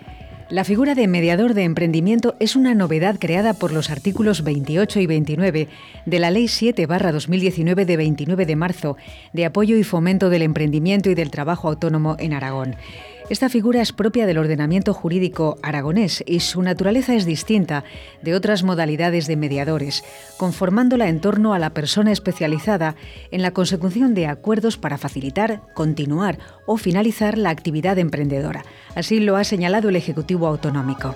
[0.49, 5.05] La figura de mediador de emprendimiento es una novedad creada por los artículos 28 y
[5.05, 5.67] 29
[6.05, 8.95] de la Ley 7-2019 de 29 de marzo
[9.33, 12.77] de apoyo y fomento del emprendimiento y del trabajo autónomo en Aragón.
[13.29, 17.83] Esta figura es propia del ordenamiento jurídico aragonés y su naturaleza es distinta
[18.21, 20.05] de otras modalidades de mediadores,
[20.37, 22.95] conformándola en torno a la persona especializada
[23.31, 28.63] en la consecución de acuerdos para facilitar, continuar o finalizar la actividad emprendedora.
[28.95, 31.13] Así lo ha señalado el Ejecutivo Autonómico.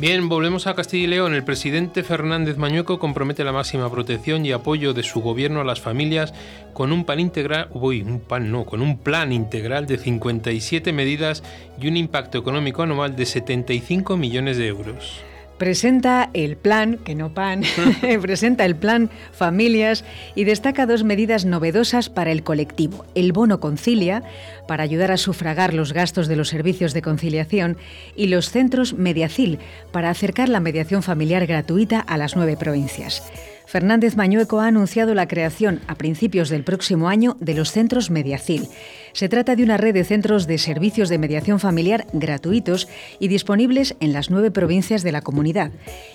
[0.00, 1.34] Bien, volvemos a Castilla y León.
[1.34, 5.82] El presidente Fernández Mañueco compromete la máxima protección y apoyo de su gobierno a las
[5.82, 6.32] familias
[6.72, 11.42] con un plan integral, uy, un plan no, con un plan integral de 57 medidas
[11.78, 15.20] y un impacto económico anual de 75 millones de euros.
[15.60, 17.64] Presenta el plan, que no pan,
[18.22, 23.04] presenta el plan Familias y destaca dos medidas novedosas para el colectivo.
[23.14, 24.22] El bono concilia,
[24.66, 27.76] para ayudar a sufragar los gastos de los servicios de conciliación,
[28.16, 29.58] y los centros Mediacil,
[29.92, 33.22] para acercar la mediación familiar gratuita a las nueve provincias.
[33.70, 38.66] Fernández Mañueco ha anunciado la creación a principios del próximo año de los centros Mediacil.
[39.12, 43.96] Se trata de una red de centros de servicios de mediación familiar gratuitos y disponibles
[44.00, 45.70] en las nueve provincias de la comunidad,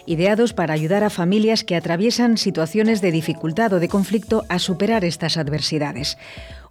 [0.05, 5.05] ideados para ayudar a familias que atraviesan situaciones de dificultad o de conflicto a superar
[5.05, 6.17] estas adversidades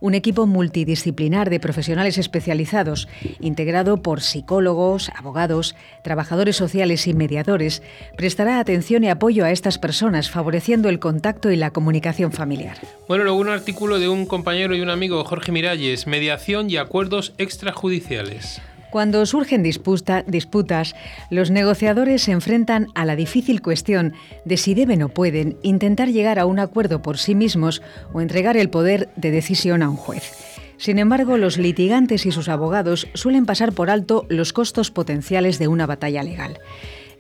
[0.05, 3.09] un equipo multidisciplinar de profesionales especializados,
[3.41, 7.83] integrado por psicólogos, abogados, trabajadores sociales y mediadores,
[8.15, 12.77] prestará atención y apoyo a estas personas, favoreciendo el contacto y la comunicación familiar.
[13.09, 17.35] Bueno, luego un artículo de un compañero y un amigo, Jorge Miralles, mediación y acuerdos
[17.39, 18.61] extrajudiciales.
[18.93, 20.95] Cuando surgen disputa- disputas,
[21.29, 24.13] los negociadores se enfrentan a la difícil cuestión
[24.45, 28.57] de si deben o pueden intentar llegar a un acuerdo por sí mismos o entregar
[28.57, 30.31] el poder de decisión a un juez.
[30.77, 35.67] Sin embargo, los litigantes y sus abogados suelen pasar por alto los costos potenciales de
[35.67, 36.61] una batalla legal.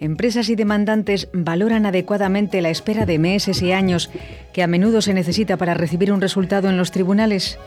[0.00, 4.10] Empresas y demandantes valoran adecuadamente la espera de meses y años
[4.52, 7.58] que a menudo se necesita para recibir un resultado en los tribunales.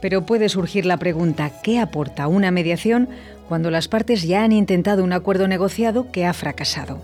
[0.00, 3.08] Pero puede surgir la pregunta, ¿qué aporta una mediación
[3.48, 7.02] cuando las partes ya han intentado un acuerdo negociado que ha fracasado?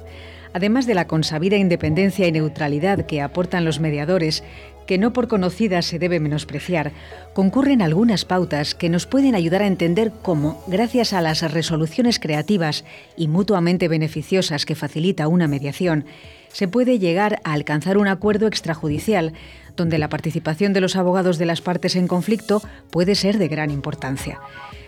[0.53, 4.43] Además de la consabida independencia y neutralidad que aportan los mediadores,
[4.87, 6.93] que no por conocidas se debe menospreciar,
[7.35, 12.85] concurren algunas pautas que nos pueden ayudar a entender cómo, gracias a las resoluciones creativas
[13.17, 16.07] y mutuamente beneficiosas que facilita una mediación,
[16.53, 19.35] se puede llegar a alcanzar un acuerdo extrajudicial
[19.77, 23.71] donde la participación de los abogados de las partes en conflicto puede ser de gran
[23.71, 24.41] importancia.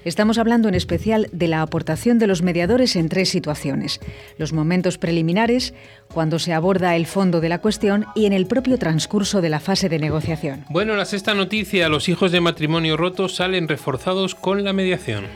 [0.04, 4.00] Estamos hablando en especial de la aportación de los mediadores en tres situaciones.
[4.38, 5.74] Los momentos preliminares,
[6.12, 9.60] cuando se aborda el fondo de la cuestión y en el propio transcurso de la
[9.60, 10.64] fase de negociación.
[10.70, 15.26] Bueno, la sexta noticia, los hijos de matrimonio roto salen reforzados con la mediación.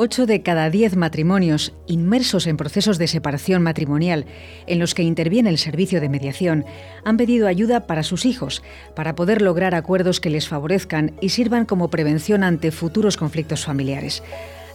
[0.00, 4.26] 8 de cada 10 matrimonios inmersos en procesos de separación matrimonial
[4.68, 6.64] en los que interviene el servicio de mediación
[7.04, 8.62] han pedido ayuda para sus hijos,
[8.94, 14.22] para poder lograr acuerdos que les favorezcan y sirvan como prevención ante futuros conflictos familiares.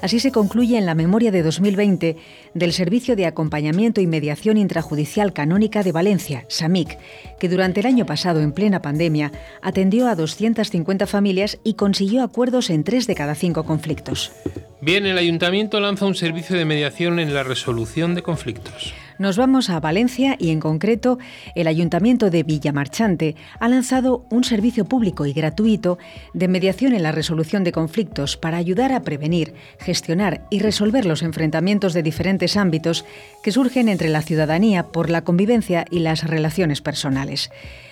[0.03, 2.17] Así se concluye en la memoria de 2020
[2.53, 6.97] del Servicio de Acompañamiento y Mediación Intrajudicial Canónica de Valencia, SAMIC,
[7.39, 12.69] que durante el año pasado, en plena pandemia, atendió a 250 familias y consiguió acuerdos
[12.69, 14.33] en tres de cada cinco conflictos.
[14.81, 18.93] Bien, el ayuntamiento lanza un servicio de mediación en la resolución de conflictos.
[19.19, 21.19] Nos vamos a Valencia y en concreto
[21.53, 25.99] el Ayuntamiento de Villamarchante ha lanzado un servicio público y gratuito
[26.33, 31.21] de mediación en la resolución de conflictos para ayudar a prevenir, gestionar y resolver los
[31.21, 33.05] enfrentamientos de diferentes ámbitos
[33.43, 37.51] que surgen entre la ciudadanía por la convivencia y las relaciones personales.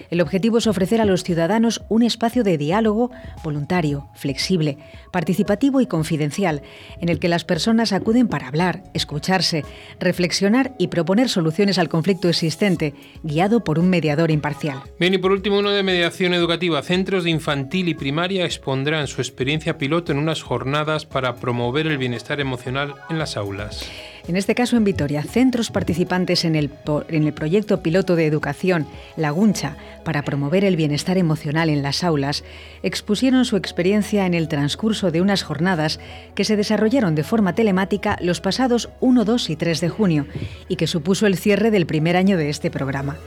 [0.09, 3.11] El objetivo es ofrecer a los ciudadanos un espacio de diálogo
[3.43, 4.77] voluntario, flexible,
[5.11, 6.63] participativo y confidencial,
[6.99, 9.63] en el que las personas acuden para hablar, escucharse,
[9.99, 12.93] reflexionar y proponer soluciones al conflicto existente,
[13.23, 14.79] guiado por un mediador imparcial.
[14.99, 16.81] Bien, y por último, uno de mediación educativa.
[16.81, 21.97] Centros de infantil y primaria expondrán su experiencia piloto en unas jornadas para promover el
[21.97, 23.89] bienestar emocional en las aulas.
[24.27, 26.69] En este caso en Vitoria, centros participantes en el,
[27.09, 28.85] en el proyecto piloto de educación
[29.17, 32.43] Laguncha para promover el bienestar emocional en las aulas
[32.83, 35.99] expusieron su experiencia en el transcurso de unas jornadas
[36.35, 40.27] que se desarrollaron de forma telemática los pasados 1, 2 y 3 de junio
[40.67, 43.17] y que supuso el cierre del primer año de este programa.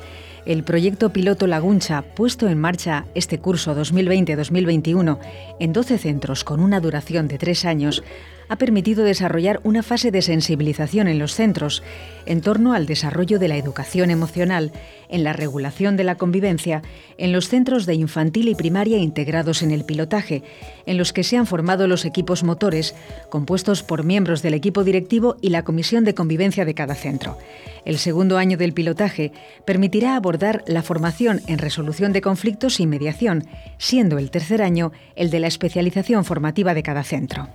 [0.47, 5.18] El proyecto piloto Laguncha, puesto en marcha este curso 2020-2021
[5.59, 8.03] en 12 centros con una duración de tres años,
[8.49, 11.82] ha permitido desarrollar una fase de sensibilización en los centros
[12.26, 14.72] en torno al desarrollo de la educación emocional,
[15.09, 16.82] en la regulación de la convivencia,
[17.18, 20.42] en los centros de infantil y primaria integrados en el pilotaje,
[20.86, 22.95] en los que se han formado los equipos motores,
[23.30, 27.38] compuestos por miembros del equipo directivo y la comisión de convivencia de cada centro.
[27.84, 29.32] El segundo año del pilotaje
[29.66, 33.45] permitirá abordar la formación en resolución de conflictos y mediación,
[33.78, 37.49] siendo el tercer año el de la especialización formativa de cada centro.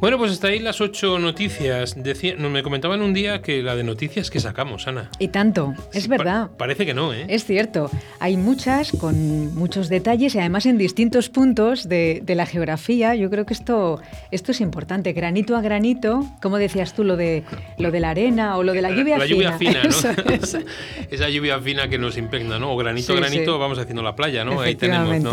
[0.00, 1.94] Bueno, pues hasta ahí las ocho noticias.
[2.02, 5.10] Decía, no, me comentaban un día que la de noticias que sacamos, Ana.
[5.18, 6.48] Y tanto, es Sí, verdad.
[6.48, 7.26] pa- parece que no, ¿eh?
[7.28, 12.46] Es cierto, hay muchas con muchos detalles y además en distintos puntos de, de la
[12.46, 13.14] geografía.
[13.14, 17.44] Yo creo que esto, esto es importante, granito a granito, como decías tú, lo de,
[17.76, 19.36] lo de la arena o lo de la lluvia la fina.
[19.36, 19.90] lluvia fina, ¿no?
[20.34, 20.58] Eso.
[21.10, 22.72] Esa lluvia fina que nos impregna, ¿no?
[22.72, 23.58] O granito a Sí, granito sí.
[23.60, 24.62] vamos haciendo la playa, ¿no?
[24.62, 25.32] Ahí tenemos, ¿no?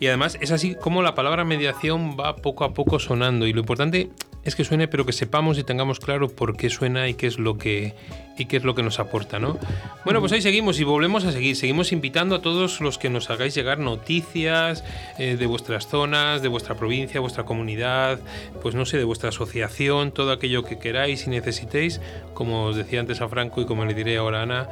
[0.00, 3.46] Y además es así como la palabra mediación va poco a poco sonando.
[3.46, 4.10] Y lo importante
[4.44, 7.38] es que suene pero que sepamos y tengamos claro por qué suena y qué es
[7.38, 7.94] lo que
[8.36, 9.58] y qué es lo que nos aporta, ¿no?
[10.04, 11.56] Bueno, pues ahí seguimos y volvemos a seguir.
[11.56, 14.84] Seguimos invitando a todos los que nos hagáis llegar noticias
[15.18, 18.20] eh, de vuestras zonas, de vuestra provincia, vuestra comunidad,
[18.62, 22.00] pues no sé, de vuestra asociación, todo aquello que queráis y necesitéis.
[22.34, 24.68] Como os decía antes a Franco y como le diré ahora a Ana,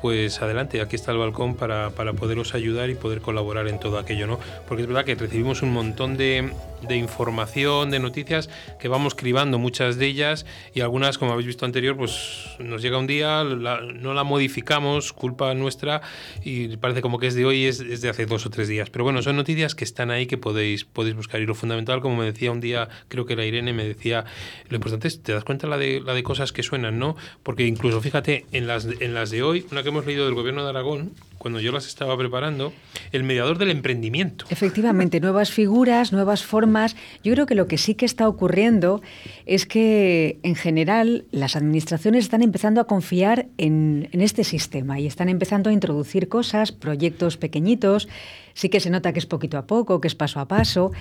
[0.00, 3.98] pues adelante, aquí está el balcón para, para poderos ayudar y poder colaborar en todo
[3.98, 4.38] aquello, ¿no?
[4.66, 6.52] Porque es verdad que recibimos un montón de,
[6.82, 8.48] de información, de noticias
[8.78, 12.96] que vamos cribando, muchas de ellas, y algunas, como habéis visto anterior, pues nos llega
[13.00, 16.02] un día, no la modificamos, culpa nuestra,
[16.44, 18.90] y parece como que es de hoy, es, es de hace dos o tres días.
[18.90, 21.40] Pero bueno, son noticias que están ahí que podéis, podéis buscar.
[21.40, 24.24] Y lo fundamental, como me decía un día, creo que la Irene me decía,
[24.68, 27.16] lo importante es, te das cuenta la de, la de cosas que suenan, ¿no?
[27.42, 30.62] Porque incluso, fíjate, en las, en las de hoy, una que hemos leído del gobierno
[30.62, 32.74] de Aragón, cuando yo las estaba preparando,
[33.12, 34.44] el mediador del emprendimiento.
[34.50, 36.96] Efectivamente, nuevas figuras, nuevas formas.
[37.24, 39.00] Yo creo que lo que sí que está ocurriendo
[39.46, 45.30] es que, en general, las administraciones están empezando a confiar en, este sistema y están
[45.30, 48.06] empezando a introducir cosas, proyectos pequeñitos.
[48.54, 50.92] Sí que se nota que es poquito a poco, que es paso a paso,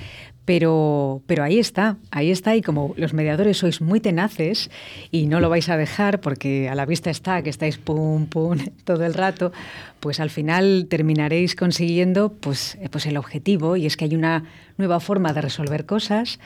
[0.45, 2.55] pero, pero ahí está, ahí está.
[2.55, 4.71] Y como los mediadores sois muy tenaces
[5.11, 8.57] y no lo vais a dejar porque a la vista está que estáis pum, pum
[8.83, 9.51] todo el rato,
[9.99, 14.45] pues al final terminaréis consiguiendo pues, pues el objetivo y es que hay una
[14.77, 16.39] nueva forma de resolver cosas,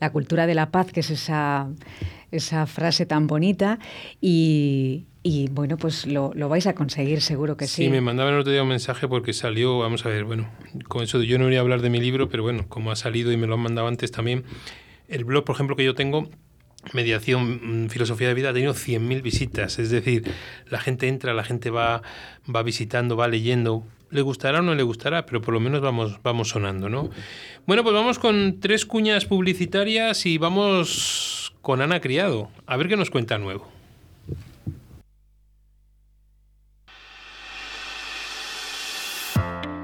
[0.00, 1.68] la cultura de la paz, que es esa,
[2.30, 3.78] esa frase tan bonita,
[4.20, 5.06] y,
[5.50, 7.84] bueno, pues lo, lo vais a conseguir seguro que sí.
[7.84, 10.48] Sí, me mandaban el otro día un mensaje porque salió, vamos a ver, bueno,
[10.88, 13.32] con eso yo no voy a hablar de mi libro, pero bueno, como ha salido
[13.32, 14.44] y me lo han mandado antes también,
[15.08, 16.30] el blog, por ejemplo, que yo tengo,
[16.94, 20.24] Mediación, mm, Filosofía de Vida, ha tenido 100.000 visitas, es decir,
[20.68, 22.02] la gente entra, la gente va,
[22.54, 26.20] va visitando, va leyendo, le gustará o no le gustará, pero por lo menos vamos,
[26.22, 27.10] vamos sonando, ¿no?
[27.66, 32.96] Bueno, pues vamos con tres cuñas publicitarias y vamos con Ana Criado, a ver qué
[32.96, 33.79] nos cuenta nuevo.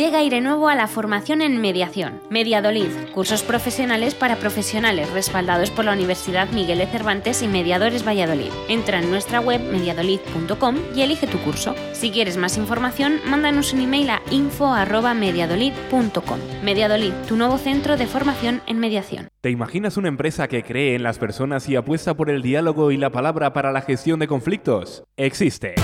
[0.00, 2.22] Llega aire nuevo a la formación en mediación.
[2.30, 8.50] Mediadolid, cursos profesionales para profesionales respaldados por la Universidad Miguel de Cervantes y Mediadores Valladolid.
[8.70, 11.74] Entra en nuestra web mediadolid.com y elige tu curso.
[11.92, 16.38] Si quieres más información, mándanos un email a info@mediadolid.com.
[16.64, 19.28] Mediadolid, tu nuevo centro de formación en mediación.
[19.42, 22.96] ¿Te imaginas una empresa que cree en las personas y apuesta por el diálogo y
[22.96, 25.04] la palabra para la gestión de conflictos?
[25.18, 25.74] Existe.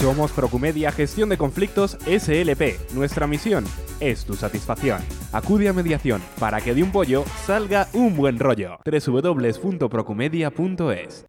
[0.00, 2.94] Somos Procumedia Gestión de Conflictos SLP.
[2.94, 3.66] Nuestra misión
[4.00, 5.02] es tu satisfacción.
[5.30, 8.78] Acude a mediación para que de un pollo salga un buen rollo.
[8.86, 11.26] www.procumedia.es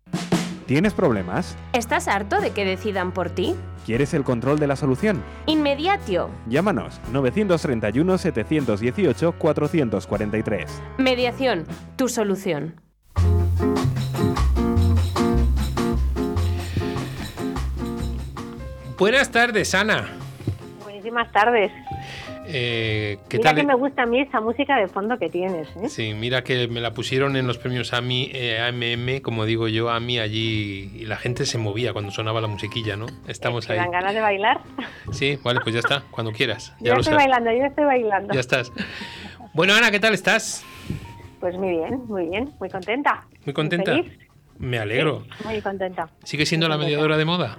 [0.68, 1.58] ¿Tienes problemas?
[1.74, 3.58] ¿Estás harto de que decidan por ti?
[3.86, 5.22] ¿Quieres el control de la solución?
[5.48, 6.30] Inmediatio.
[6.48, 10.82] Llámanos 931 718 443.
[10.98, 11.66] Mediación,
[11.98, 12.80] tu solución.
[19.02, 20.10] Buenas tardes, Ana.
[20.84, 21.72] Buenísimas tardes.
[22.45, 23.60] Eh, ¿Qué Mira tal?
[23.60, 25.89] que me gusta a mí esa música de fondo que tienes, ¿eh?
[25.89, 29.89] Sí, mira que me la pusieron en los premios AMI, eh, AMM, como digo yo,
[29.89, 33.08] AMI allí, y la gente se movía cuando sonaba la musiquilla, ¿no?
[33.28, 33.80] Estamos ¿Te ahí.
[33.80, 34.62] dan ganas de bailar?
[35.12, 36.72] Sí, vale, pues ya está, cuando quieras.
[36.80, 37.28] Yo Ya lo estoy sabes.
[37.28, 38.34] bailando, yo estoy bailando.
[38.36, 38.72] Ya estás.
[39.56, 40.64] Bueno, Ana, ¿qué tal estás?
[41.39, 43.26] Pues muy bien, muy bien, muy contenta.
[43.45, 43.95] Muy contenta.
[43.95, 44.12] feliz.
[44.60, 45.24] Me alegro.
[45.43, 46.08] Muy contenta.
[46.24, 47.58] ¿Sigue siendo la mediadora de moda?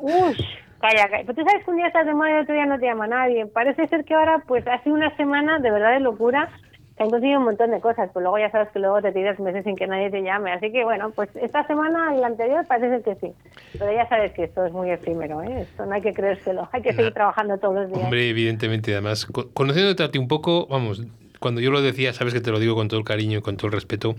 [0.00, 0.36] Uy,
[0.80, 1.24] calla, calla.
[1.26, 3.06] Pero tú sabes que un día estás de moda y otro día no te llama
[3.06, 3.46] nadie.
[3.46, 6.50] Parece ser que ahora, pues ha sido una semana de verdad de locura.
[6.96, 9.38] Que han conseguido un montón de cosas, pues luego ya sabes que luego te tiras
[9.38, 10.50] meses sin que nadie te llame.
[10.50, 13.34] Así que bueno, pues esta semana y la anterior parece que sí.
[13.78, 15.60] Pero ya sabes que esto es muy efímero, ¿eh?
[15.60, 16.70] Esto no hay que creérselo.
[16.72, 18.02] Hay que seguir trabajando todos los días.
[18.04, 21.02] Hombre, evidentemente, además, co- conociéndote a ti un poco, vamos,
[21.40, 23.56] cuando yo lo decía, sabes que te lo digo con todo el cariño y con
[23.56, 24.16] todo el respeto,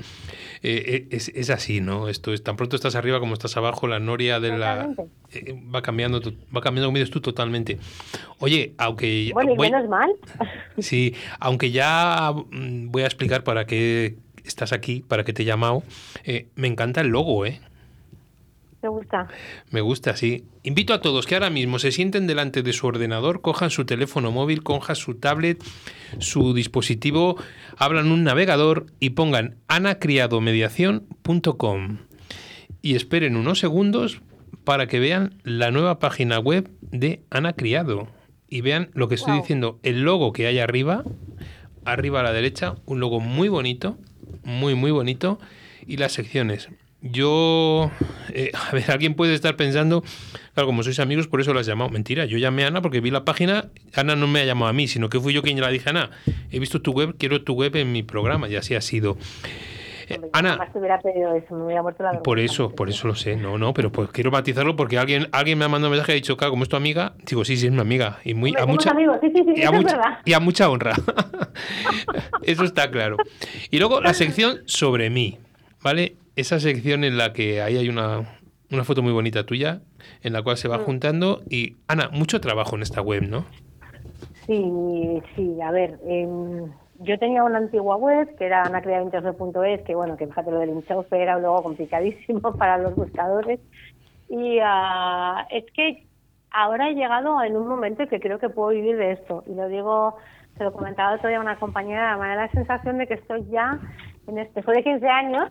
[0.63, 2.09] eh, eh, es, es así, ¿no?
[2.09, 4.89] Esto es tan pronto estás arriba como estás abajo, la noria de la
[5.31, 6.21] eh, va cambiando,
[6.55, 7.77] va cambiando como dices tú totalmente.
[8.39, 10.11] Oye, aunque Bueno, y voy- menos mal.
[10.79, 14.15] sí, aunque ya mm, voy a explicar para qué
[14.45, 15.83] estás aquí, para qué te he llamado,
[16.23, 17.59] eh, me encanta el logo, ¿eh?
[18.81, 19.27] ¿Te gusta?
[19.71, 20.45] Me gusta, sí.
[20.63, 24.31] Invito a todos que ahora mismo se sienten delante de su ordenador, cojan su teléfono
[24.31, 25.63] móvil, cojan su tablet,
[26.19, 27.37] su dispositivo,
[27.77, 31.97] abran un navegador y pongan anacriadomediación.com
[32.81, 34.21] y esperen unos segundos
[34.63, 38.07] para que vean la nueva página web de Ana Criado
[38.47, 39.41] y vean lo que estoy Wow.
[39.41, 41.03] diciendo, el logo que hay arriba,
[41.83, 43.97] arriba a la derecha, un logo muy bonito,
[44.43, 45.39] muy, muy bonito,
[45.85, 46.69] y las secciones.
[47.11, 47.91] Yo,
[48.33, 50.03] eh, a ver, alguien puede estar pensando,
[50.53, 51.89] claro, como sois amigos, por eso las he llamado.
[51.89, 54.73] Mentira, yo llamé a Ana porque vi la página, Ana no me ha llamado a
[54.73, 56.11] mí, sino que fui yo quien la dije, Ana,
[56.51, 59.17] he visto tu web, quiero tu web en mi programa, y así ha sido.
[60.09, 62.23] Eh, Ana, Jamás te hubiera pedido eso, me hubiera muerto la vergüenza.
[62.23, 65.57] por eso, por eso lo sé, no, no, pero pues quiero matizarlo porque alguien, alguien
[65.57, 67.57] me ha mandado un mensaje y ha dicho, claro, como es tu amiga, digo, sí,
[67.57, 69.71] sí, es mi amiga, y muy, Hombre, a mucha, amigos, sí, sí, sí, y a
[69.71, 70.93] mucha, y a mucha honra.
[72.43, 73.17] Eso está claro.
[73.69, 75.39] Y luego la sección sobre mí,
[75.87, 76.17] ¿vale?
[76.35, 78.23] Esa sección en la que ahí hay una,
[78.69, 79.79] una foto muy bonita tuya,
[80.21, 80.71] en la cual se Mm.
[80.71, 81.41] va juntando.
[81.49, 83.45] Y Ana, mucho trabajo en esta web, ¿no?
[84.45, 86.69] Sí, sí, a ver, em,
[86.99, 91.21] yo tenía una antigua web que era anacrea28.es, que bueno, que fíjate lo del enchufe
[91.21, 93.61] era luego complicadísimo para los buscadores.
[94.27, 96.05] Y ah, es que
[96.51, 99.45] ahora he llegado en un momento en que creo que puedo vivir de esto.
[99.47, 100.17] Y lo digo,
[100.57, 103.45] se lo comentaba otro día a una compañera, me da la sensación de que estoy
[103.49, 103.79] ya,
[104.27, 105.49] en este, después de 15 años,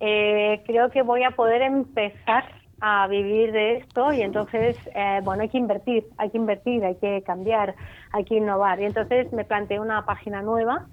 [0.00, 2.44] eh, creo que voy a poder empezar
[2.80, 6.96] a vivir de esto y entonces, eh, bueno, hay que invertir, hay que invertir, hay
[6.96, 7.74] que cambiar,
[8.12, 8.80] hay que innovar.
[8.80, 10.86] Y entonces me planteé una página nueva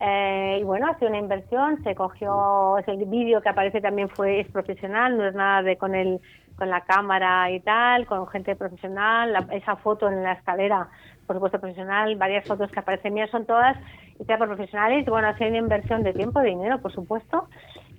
[0.00, 4.48] eh, y bueno, hace una inversión, se cogió, el vídeo que aparece también fue es
[4.48, 6.20] profesional, no es nada de con el
[6.56, 10.88] con la cámara y tal, con gente profesional, la- esa foto en la escalera,
[11.24, 13.76] por supuesto profesional, varias fotos que aparecen mías son todas
[14.18, 17.48] hechas por profesionales, bueno, ha sido una inversión de tiempo, de dinero, por supuesto,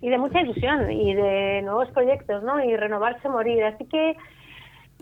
[0.01, 2.63] y de mucha ilusión y de nuevos proyectos, ¿no?
[2.63, 4.15] Y renovarse, morir, así que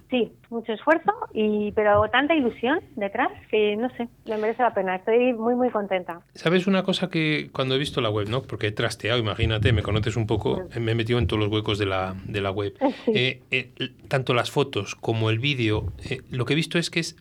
[0.09, 4.95] sí, mucho esfuerzo, y pero tanta ilusión detrás que no sé, me merece la pena,
[4.95, 6.21] estoy muy muy contenta.
[6.33, 8.41] ¿Sabes una cosa que cuando he visto la web, ¿no?
[8.41, 11.77] Porque he trasteado, imagínate, me conoces un poco, me he metido en todos los huecos
[11.77, 12.73] de la, de la web.
[13.07, 13.71] Eh, eh,
[14.07, 17.15] tanto las fotos como el vídeo, eh, lo que he visto es que es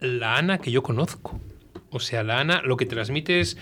[0.00, 1.40] la Ana que yo conozco.
[1.90, 3.56] O sea, la Ana, lo que transmites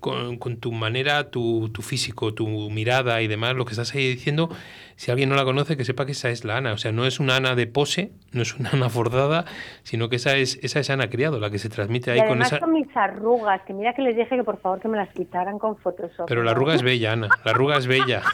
[0.00, 4.08] con, con tu manera, tu, tu físico, tu mirada y demás, lo que estás ahí
[4.08, 4.48] diciendo,
[4.96, 6.72] si alguien no la conoce, que sepa que esa es la Ana.
[6.72, 9.44] O sea, no es una Ana de pose, no es una Ana forzada,
[9.82, 12.42] sino que esa es, esa es Ana Criado, la que se transmite ahí y con
[12.42, 12.58] esa...
[12.58, 15.58] con mis arrugas, que mira que les dije que por favor que me las quitaran
[15.58, 16.26] con Photoshop.
[16.26, 17.28] Pero la arruga es bella, Ana.
[17.44, 18.22] La arruga es bella.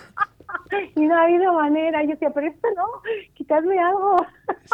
[0.96, 2.02] Y no ha habido manera.
[2.02, 2.84] Yo decía, pero esto no,
[3.34, 4.16] quitadme algo.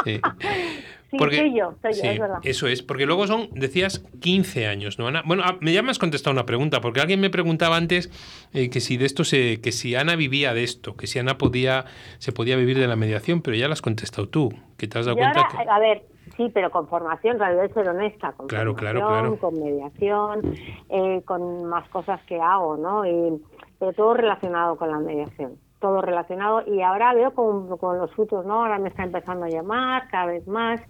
[0.04, 0.20] Sí.
[1.12, 2.38] Sí, soy yo, soy yo, sí, es verdad.
[2.42, 5.22] Eso es, porque luego son, decías, 15 años, ¿no, Ana?
[5.26, 8.10] Bueno, ah, me ya me has contestado una pregunta, porque alguien me preguntaba antes
[8.54, 11.36] eh, que si de esto se, que si Ana vivía de esto, que si Ana
[11.36, 11.84] podía,
[12.18, 15.04] se podía vivir de la mediación, pero ya lo has contestado tú, que te has
[15.04, 15.70] dado cuenta ahora, que.
[15.70, 16.02] a ver,
[16.38, 19.38] sí, pero con formación, realidad ser honesta, con Claro, claro, formación, claro.
[19.38, 20.54] con mediación,
[20.88, 23.04] eh, con más cosas que hago, ¿no?
[23.04, 23.38] Y,
[23.78, 26.62] pero todo relacionado con la mediación, todo relacionado.
[26.66, 28.62] Y ahora veo con, con los frutos, ¿no?
[28.62, 30.80] Ahora me está empezando a llamar cada vez más.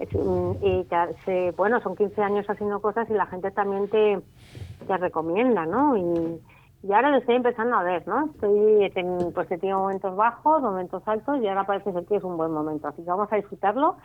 [0.00, 4.20] Y bueno, son 15 años haciendo cosas y la gente también te,
[4.86, 5.96] te recomienda, ¿no?
[5.96, 6.40] Y,
[6.82, 8.26] y ahora lo estoy empezando a ver, ¿no?
[8.26, 8.90] Estoy,
[9.34, 12.52] pues he tenido momentos bajos, momentos altos y ahora parece ser que es un buen
[12.52, 12.88] momento.
[12.88, 13.96] Así que vamos a disfrutarlo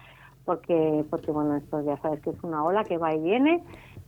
[0.44, 3.64] porque, porque bueno, esto ya sabes que es una ola que va y viene.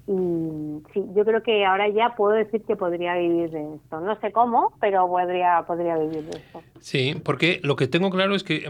[0.07, 3.99] Y sí, yo creo que ahora ya puedo decir que podría vivir de esto.
[4.01, 6.63] No sé cómo, pero podría, podría vivir de esto.
[6.79, 8.65] Sí, porque lo que tengo claro es que,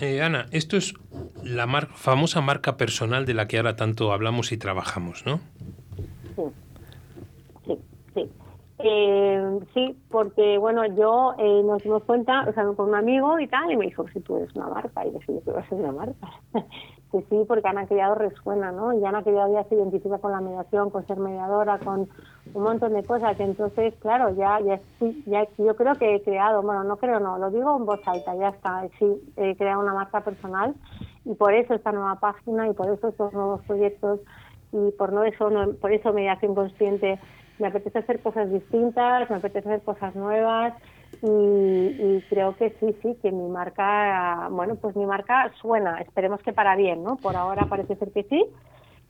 [0.00, 0.94] eh, Ana, esto es
[1.42, 5.40] la mar- famosa marca personal de la que ahora tanto hablamos y trabajamos, ¿no?
[7.66, 7.78] Sí,
[8.14, 8.30] sí.
[8.78, 13.46] Eh, sí, porque bueno, yo eh, nos dimos cuenta, o sea, con un amigo y
[13.46, 15.92] tal, y me dijo, si tú eres una marca, y yo, sí, quiero ser una
[15.92, 16.28] marca.
[17.14, 18.92] Que sí, porque Ana Criado resuena, ¿no?
[18.92, 22.08] Y Ana Criado ya se identifica con la mediación, con ser mediadora, con
[22.54, 24.80] un montón de cosas, entonces, claro, ya, ya,
[25.26, 28.34] ya yo creo que he creado, bueno, no creo, no, lo digo en voz alta,
[28.36, 29.06] ya está, sí,
[29.36, 30.74] he creado una marca personal
[31.24, 34.20] y por eso esta nueva página y por eso estos nuevos proyectos
[34.72, 37.18] y por no eso no- por eso mediación consciente
[37.58, 40.74] me apetece hacer cosas distintas me apetece hacer cosas nuevas
[41.22, 46.40] y, y creo que sí sí que mi marca bueno pues mi marca suena esperemos
[46.42, 48.44] que para bien no por ahora parece ser que sí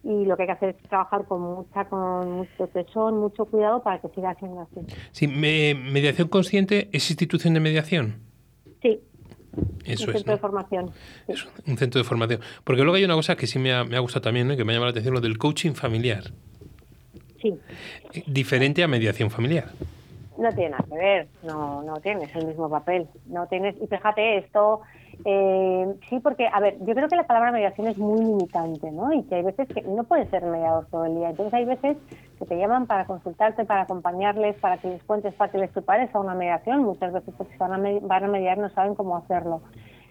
[0.02, 3.82] y lo que hay que hacer es trabajar con mucha con mucho tesón mucho cuidado
[3.82, 4.80] para que siga siendo así
[5.12, 8.16] Sí, me- mediación consciente es institución de mediación.
[8.82, 9.00] sí
[9.86, 10.36] Eso un es, centro ¿no?
[10.36, 10.90] de formación
[11.66, 12.40] un centro de formación.
[12.64, 14.56] Porque luego hay una cosa que sí me ha, me ha gustado también, ¿no?
[14.56, 16.24] que me ha llamado la atención, lo del coaching familiar.
[17.40, 17.54] sí
[18.12, 19.70] Eh, Diferente a mediación familiar.
[20.36, 24.38] No tiene nada que ver, no, no tienes el mismo papel, no tienes, y fíjate
[24.38, 24.80] esto,
[25.24, 29.12] eh, sí, porque, a ver, yo creo que la palabra mediación es muy limitante, ¿no?
[29.12, 31.96] Y que hay veces que no puedes ser mediador todo el día, entonces hay veces
[32.38, 36.14] que te llaman para consultarte, para acompañarles, para que les cuentes, para que les prepares
[36.14, 39.62] a una mediación, muchas veces porque van a, van a mediar no saben cómo hacerlo.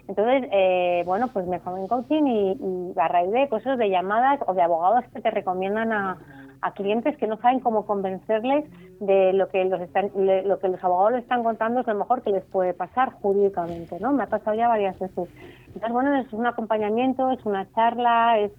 [0.07, 3.89] Entonces, eh, bueno, pues me formé en coaching y, y a raíz de cosas de
[3.89, 6.17] llamadas o de abogados que te recomiendan a,
[6.64, 8.66] a clientes que no saben cómo convencerles
[8.99, 12.22] de lo que los están, lo que los abogados les están contando es lo mejor
[12.22, 14.14] que les puede pasar jurídicamente, ¿no?
[14.14, 15.30] Me ha pasado ya varias veces.
[15.68, 18.51] Entonces, bueno, es un acompañamiento, es una charla, es,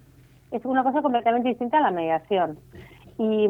[0.51, 2.59] es una cosa completamente distinta a la mediación.
[3.17, 3.47] Y,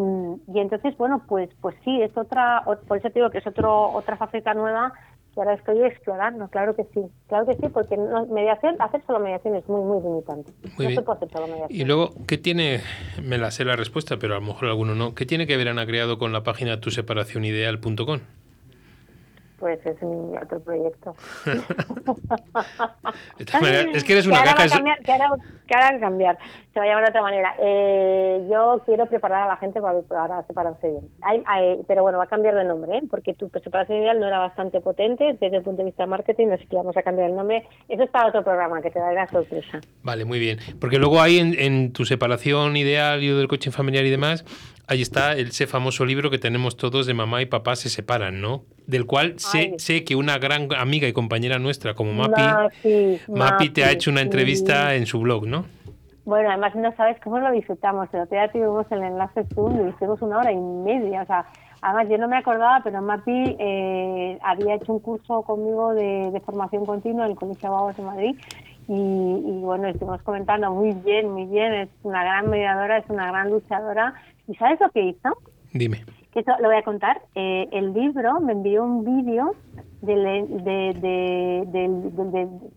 [0.53, 3.91] y entonces, bueno, pues pues sí, es otra, por eso te digo que es otro,
[3.91, 4.93] otra faceta nueva
[5.35, 9.19] que ahora estoy explorando, claro que sí, claro que sí, porque no- mediación, hacer solo
[9.19, 10.51] mediación es muy, muy limitante.
[10.63, 10.95] Muy no bien.
[10.95, 11.79] se puede hacer solo mediación.
[11.79, 12.79] Y luego, ¿qué tiene?
[13.21, 15.13] Me la sé la respuesta, pero a lo mejor alguno no.
[15.13, 18.19] ¿Qué tiene que ver Ana Creado con la página tuseparacionideal.com?
[19.65, 21.15] Pues es mi otro proyecto.
[23.95, 25.29] Es que eres una caja cambiar, que ahora,
[25.67, 26.37] que ahora cambiar,
[26.71, 27.55] se va a llamar de otra manera.
[27.59, 31.07] Eh, yo quiero preparar a la gente para, para separarse bien.
[31.23, 33.01] Hay- hay- pero bueno, va a cambiar de nombre, ¿eh?
[33.09, 36.49] porque tu separación ideal no era bastante potente desde el punto de vista de marketing,
[36.49, 37.67] así que vamos a cambiar el nombre.
[37.89, 39.79] Eso es para otro programa, que te dará sorpresa.
[40.03, 40.59] Vale, muy bien.
[40.79, 44.45] Porque luego ahí en, en tu separación ideal y del coaching familiar y demás,
[44.87, 48.63] ahí está ese famoso libro que tenemos todos de mamá y papá se separan, ¿no?
[48.87, 53.69] Del cual sé, sé que una gran amiga y compañera nuestra como Mapi, Mapi, Mapi
[53.69, 54.25] te ha hecho una sí.
[54.25, 55.65] entrevista en su blog, ¿no?
[56.25, 58.09] Bueno, además no sabes cómo lo disfrutamos.
[58.11, 61.21] El otro día tuvimos el enlace Zoom y hicimos una hora y media.
[61.21, 61.45] O sea,
[61.81, 66.39] además yo no me acordaba, pero Mapi eh, había hecho un curso conmigo de, de
[66.41, 68.35] formación continua en el Colegio de Abogados de Madrid.
[68.87, 71.73] Y, y bueno, estuvimos comentando muy bien, muy bien.
[71.73, 74.15] Es una gran mediadora, es una gran luchadora.
[74.47, 75.29] ¿Y sabes lo que hizo?
[75.73, 76.05] Dime.
[76.33, 77.21] eso lo voy a contar.
[77.35, 79.55] Eh, el libro me envió un vídeo
[80.01, 80.13] de,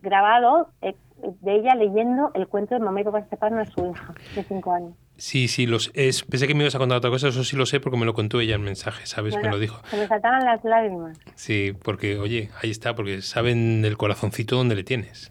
[0.01, 0.95] grabado eh,
[1.41, 4.73] de ella leyendo el cuento de Mamá y Papá separan a su hija de cinco
[4.73, 4.93] años.
[5.17, 7.65] Sí, sí, los, es, pensé que me ibas a contar otra cosa, eso sí lo
[7.65, 9.35] sé porque me lo contó ella en mensaje, ¿sabes?
[9.35, 9.81] me Bueno, lo dijo.
[9.89, 11.19] Se me saltaban las lágrimas.
[11.35, 15.29] Sí, porque, oye, ahí está, porque saben el corazoncito donde le tienes.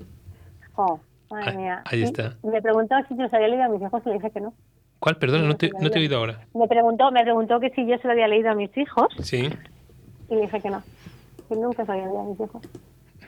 [0.77, 1.83] Oh, madre Ahí- mía.
[1.87, 2.37] ahí está.
[2.43, 4.53] Me preguntó si yo se había leído a mis hijos y le dije que no.
[5.01, 5.17] ¿Cuál?
[5.17, 6.41] Perdona, no te, no te he oído ahora.
[6.55, 9.49] Me preguntó, me preguntó que si yo se lo había leído a mis hijos Sí.
[10.29, 10.83] y le dije que no.
[11.49, 12.63] Que nunca se lo había leído a mis hijos.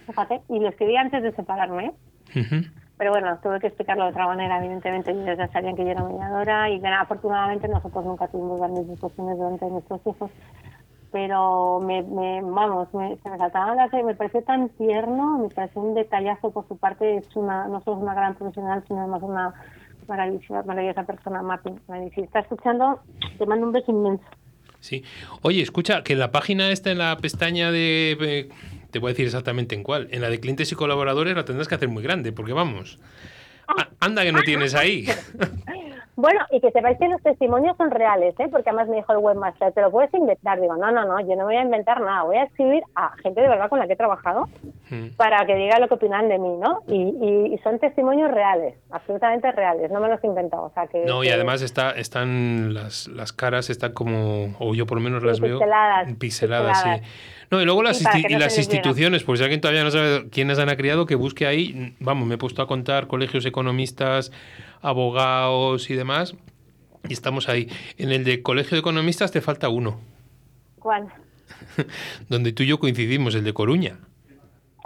[0.06, 1.86] Fíjate, y lo escribí antes de separarme,
[2.34, 2.62] ¿eh?
[2.98, 5.12] Pero bueno, tuve que explicarlo de otra manera, evidentemente.
[5.12, 9.38] Ellos ya sabían que yo era mediadora y bueno, afortunadamente nosotros nunca tuvimos grandes discusiones
[9.38, 10.30] delante de nuestros hijos.
[11.12, 15.80] Pero me, me vamos, me, se me saltaban las me pareció tan tierno, me pareció
[15.82, 17.16] un detallazo por su parte.
[17.16, 19.54] Es una, no solo es una gran profesional, sino además una
[20.10, 21.80] maravillosa, maravillosa persona, Martín.
[22.14, 23.00] Si está escuchando,
[23.38, 24.24] te mando un beso inmenso.
[24.80, 25.02] Sí.
[25.42, 28.16] Oye, escucha, que la página esta, en la pestaña de...
[28.20, 28.48] eh,
[28.90, 30.08] te voy a decir exactamente en cuál.
[30.10, 32.98] En la de clientes y colaboradores la tendrás que hacer muy grande, porque vamos.
[33.68, 35.06] a- Anda que no tienes ahí.
[36.20, 38.48] Bueno, y que sepáis que los testimonios son reales, ¿eh?
[38.50, 40.60] porque además me dijo el webmaster, te lo puedes inventar.
[40.60, 43.40] Digo, no, no, no, yo no voy a inventar nada, voy a escribir a gente
[43.40, 44.48] de verdad con la que he trabajado
[44.90, 45.10] Mm.
[45.16, 46.80] para que diga lo que opinan de mí, ¿no?
[46.88, 50.64] Y, y- y son testimonios reales, absolutamente reales, no me los he inventado.
[50.64, 54.74] O sea, que, No, y que- además está, están las, las caras, están como, o
[54.74, 57.00] yo por lo menos las Sí, veo pixeladas, pixeladas, pixeladas.
[57.06, 57.39] sí.
[57.50, 60.58] No, y luego las, insti- y las instituciones, pues si alguien todavía no sabe quiénes
[60.60, 64.30] han criado, que busque ahí, vamos, me he puesto a contar colegios economistas,
[64.82, 66.34] abogados y demás,
[67.08, 67.68] y estamos ahí.
[67.98, 70.00] En el de colegio de economistas te falta uno,
[70.78, 71.08] ¿Cuál?
[72.28, 73.98] donde tú y yo coincidimos, el de Coruña.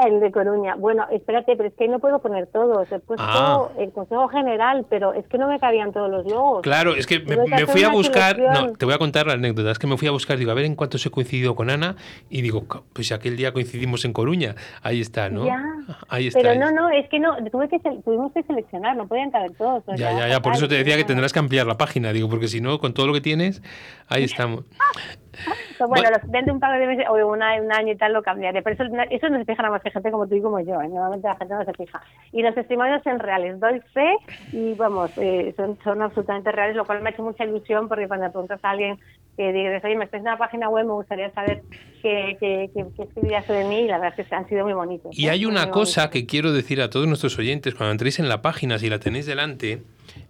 [0.05, 0.75] El de Coruña.
[0.77, 2.91] Bueno, espérate, pero es que no puedo poner todos.
[2.91, 3.69] He puesto Ah.
[3.79, 6.63] el consejo general, pero es que no me cabían todos los logos.
[6.63, 7.37] Claro, es que me,
[7.67, 8.67] fui a buscar, selección.
[8.69, 10.55] no, te voy a contar la anécdota, es que me fui a buscar, digo, a
[10.55, 11.95] ver en cuántos he coincidido con Ana,
[12.29, 15.47] y digo, "Co- pues aquel día coincidimos en Coruña, ahí está, ¿no?
[15.47, 15.63] Ya.
[16.09, 16.41] Ahí está.
[16.41, 19.53] Pero ahí no, no, es que no, tuve que tuvimos que seleccionar, no podían caber
[19.57, 19.85] todos.
[19.97, 22.49] Ya, ya, ya, por eso te decía que tendrás que ampliar la página, digo, porque
[22.49, 23.63] si no, con todo lo que tienes,
[24.09, 24.65] ahí estamos.
[25.77, 28.13] Pero bueno, los, dentro de un par de meses o una- un año y tal
[28.13, 28.63] lo cambiaré.
[28.63, 30.81] Pero eso, eso no se fija nada más que gente como tú y como yo.
[30.81, 30.89] ¿eh?
[30.89, 32.03] Normalmente la gente no se fija.
[32.33, 33.59] Y los testimonios son reales.
[33.61, 34.17] Doy fe
[34.53, 38.07] y vamos, eh, son, son absolutamente reales, lo cual me ha hecho mucha ilusión porque
[38.09, 38.99] cuando preguntas a alguien
[39.37, 41.63] que dices, oye, me estáis en una página web, me gustaría saber
[42.01, 44.75] qué, qué, qué, qué escribías de mí y la verdad es que han sido muy
[44.75, 45.19] bonitos.
[45.19, 48.43] Y hay una cosa que quiero decir a todos nuestros oyentes, cuando entréis en la
[48.43, 49.83] página, si la tenéis delante,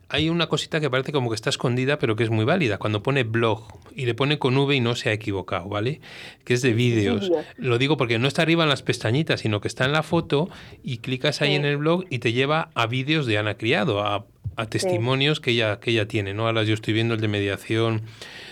[0.08, 2.78] hay una cosita que parece como que está escondida, pero que es muy válida.
[2.78, 6.00] Cuando pone blog y le pone con V y no se ha equivocado, ¿vale?
[6.44, 7.30] Que es de vídeos.
[7.56, 10.48] Lo digo porque no está arriba en las pestañitas, sino que está en la foto
[10.82, 11.54] y clicas ahí Sí.
[11.56, 14.26] en el blog y te lleva a vídeos de Ana Criado, a,
[14.56, 16.46] a testimonios que, ella, que ella tiene, ¿no?
[16.46, 18.02] Ahora yo estoy viendo el de mediación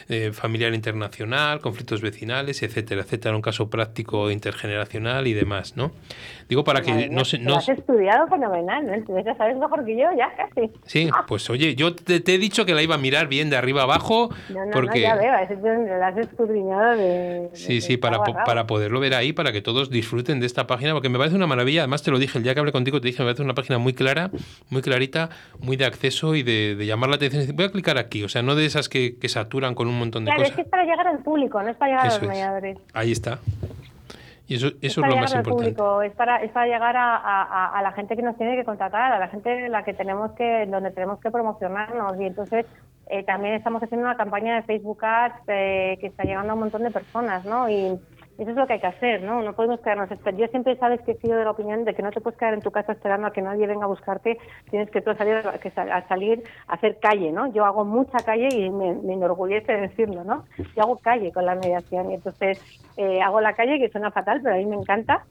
[0.09, 5.93] eh, familiar internacional, conflictos vecinales, etcétera, etcétera, un caso práctico intergeneracional y demás, ¿no?
[6.49, 7.39] Digo para que Madre no se...
[7.39, 8.95] Lo No, has estudiado fenomenal, ¿no?
[8.95, 10.71] Entonces ya sabes mejor que yo, ya casi.
[10.85, 13.57] sí, pues oye, yo te, te he dicho que la iba a mirar bien de
[13.57, 15.01] arriba abajo, No, no, porque...
[15.01, 15.33] no, ya veo,
[15.99, 17.49] lo has escudriñado de...
[17.55, 20.67] Sí, de- sí, para, po- para poderlo ver ahí, para que todos disfruten de esta
[20.67, 21.83] página, porque me parece una maravilla.
[21.83, 23.79] Además, te lo dije el día que hablé contigo, te dije, me parece una página
[23.79, 24.31] muy clara,
[24.71, 25.31] muy clarita,
[25.61, 27.55] muy de acceso y de, de llamar la atención.
[27.57, 30.25] Voy a clicar aquí, o sea, no de esas que, que saturan con un montón
[30.25, 30.57] de Claro, es cosas.
[30.57, 32.29] que es para llegar al público, no es para llegar Eso a los es.
[32.29, 32.79] mediadores.
[32.95, 33.39] Ahí está.
[34.49, 35.51] Y eso, Es eso es para lo más importante.
[35.73, 38.65] público, es para, es para llegar a, a- a- la gente que nos tiene que
[38.65, 42.21] contratar, a la gente la que tenemos que, donde tenemos que promocionarnos.
[42.21, 42.67] Y entonces
[43.07, 46.61] eh, también estamos haciendo una campaña de Facebook Ads eh, que está llegando a un
[46.61, 47.69] montón de personas, ¿no?
[47.71, 47.99] Y
[48.39, 49.43] eso es lo que hay que hacer, ¿no?
[49.43, 50.11] No podemos quedarnos.
[50.11, 52.39] esper- Yo siempre sabes que he sido de la opinión de que no te puedes
[52.39, 54.39] quedar en tu casa esperando a que nadie venga a buscarte.
[54.71, 57.53] Tienes que tú salir, que sal- a salir a hacer calle, ¿no?
[57.53, 60.45] Yo hago mucha calle y me, me enorgullece decirlo, ¿no?
[60.75, 62.59] Yo hago calle con la mediación y entonces
[62.97, 65.25] eh, hago la calle que suena fatal, pero a mí me encanta.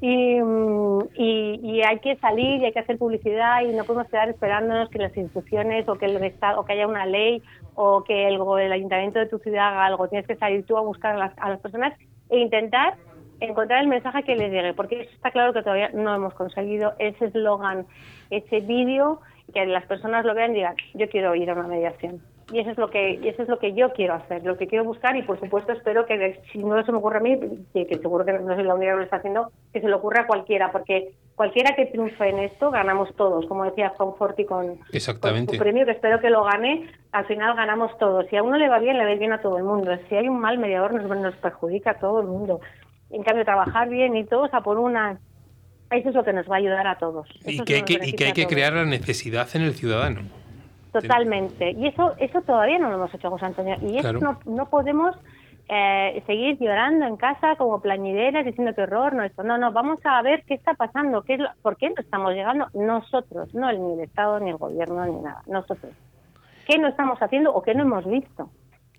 [0.00, 4.28] Y, mm, y, hay que salir y hay que hacer publicidad y no podemos quedar
[4.28, 7.42] esperándonos que las instituciones o que el Estado, o que haya una ley
[7.74, 10.08] o que el ayuntamiento de tu ciudad haga algo.
[10.08, 11.94] Tienes que salir tú a buscar a las, a las personas
[12.30, 12.96] e intentar
[13.40, 17.26] encontrar el mensaje que les llegue, porque está claro que todavía no hemos conseguido ese
[17.26, 17.86] eslogan,
[18.30, 19.20] ese vídeo,
[19.52, 22.20] que las personas lo vean y digan, yo quiero ir a una mediación.
[22.52, 24.66] Y eso es lo que y eso es lo que yo quiero hacer, lo que
[24.66, 27.38] quiero buscar y por supuesto espero que si no se me ocurre a mí,
[27.72, 29.94] que, que seguro que no soy la única que lo está haciendo, que se le
[29.94, 34.44] ocurra a cualquiera, porque cualquiera que triunfe en esto ganamos todos, como decía Juan Forti
[34.44, 35.54] con, con Exactamente.
[35.54, 38.26] su premio, que espero que lo gane, al final ganamos todos.
[38.28, 39.90] Si a uno le va bien, le va bien a todo el mundo.
[40.08, 42.60] Si hay un mal mediador, nos, nos perjudica a todo el mundo.
[43.10, 45.18] En cambio, trabajar bien y todos a por una,
[45.90, 47.28] eso es lo que nos va a ayudar a todos.
[47.40, 49.74] Eso Y que, lo hay que, y que hay que crear la necesidad en el
[49.74, 50.43] ciudadano.
[51.00, 51.70] Totalmente.
[51.72, 53.76] Y eso eso todavía no lo hemos hecho, José Antonio.
[53.82, 54.20] Y eso Claro.
[54.20, 55.16] no, no podemos
[55.68, 59.42] eh, seguir llorando en casa como plañideras diciendo que horror, no esto.
[59.42, 62.32] No, no, vamos a ver qué está pasando, qué es lo- por qué no estamos
[62.34, 65.92] llegando nosotros, no el, ni el Estado, ni el gobierno, ni nada, nosotros.
[66.66, 68.50] ¿Qué no estamos haciendo o qué no hemos visto?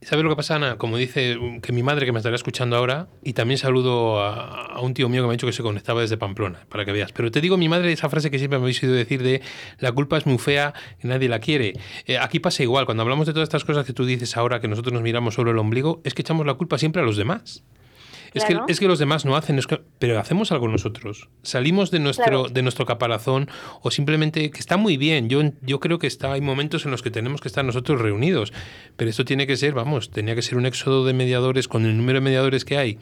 [0.02, 0.78] ¿Sabes lo que pasa, Ana?
[0.78, 4.80] Como dice um, que mi madre que me estará escuchando ahora, y también saludo a,
[4.82, 7.12] un tío mío que me ha dicho que se conectaba desde Pamplona, para que veas.
[7.12, 9.42] Pero te digo, mi madre, esa frase que siempre me habéis oído decir de
[9.80, 11.74] la culpa es muy fea, nadie la quiere.
[12.06, 14.68] Eh, aquí pasa igual, cuando hablamos de todas estas cosas que tú dices ahora, que
[14.68, 17.64] nosotros nos miramos solo el ombligo, es que echamos la culpa siempre a los demás.
[18.36, 18.66] Es, Claro.
[18.66, 21.30] que, es que los demás no hacen, es que- pero hacemos algo nosotros.
[21.42, 22.48] Salimos de nuestro, Claro.
[22.50, 23.50] de nuestro caparazón
[23.82, 27.02] o simplemente, que está muy bien, yo, yo creo que está, hay momentos en los
[27.02, 28.54] que tenemos que estar nosotros reunidos,
[28.98, 31.96] pero esto tiene que ser, vamos, tenía que ser un éxodo de mediadores con el
[31.98, 33.00] número de mediadores que hay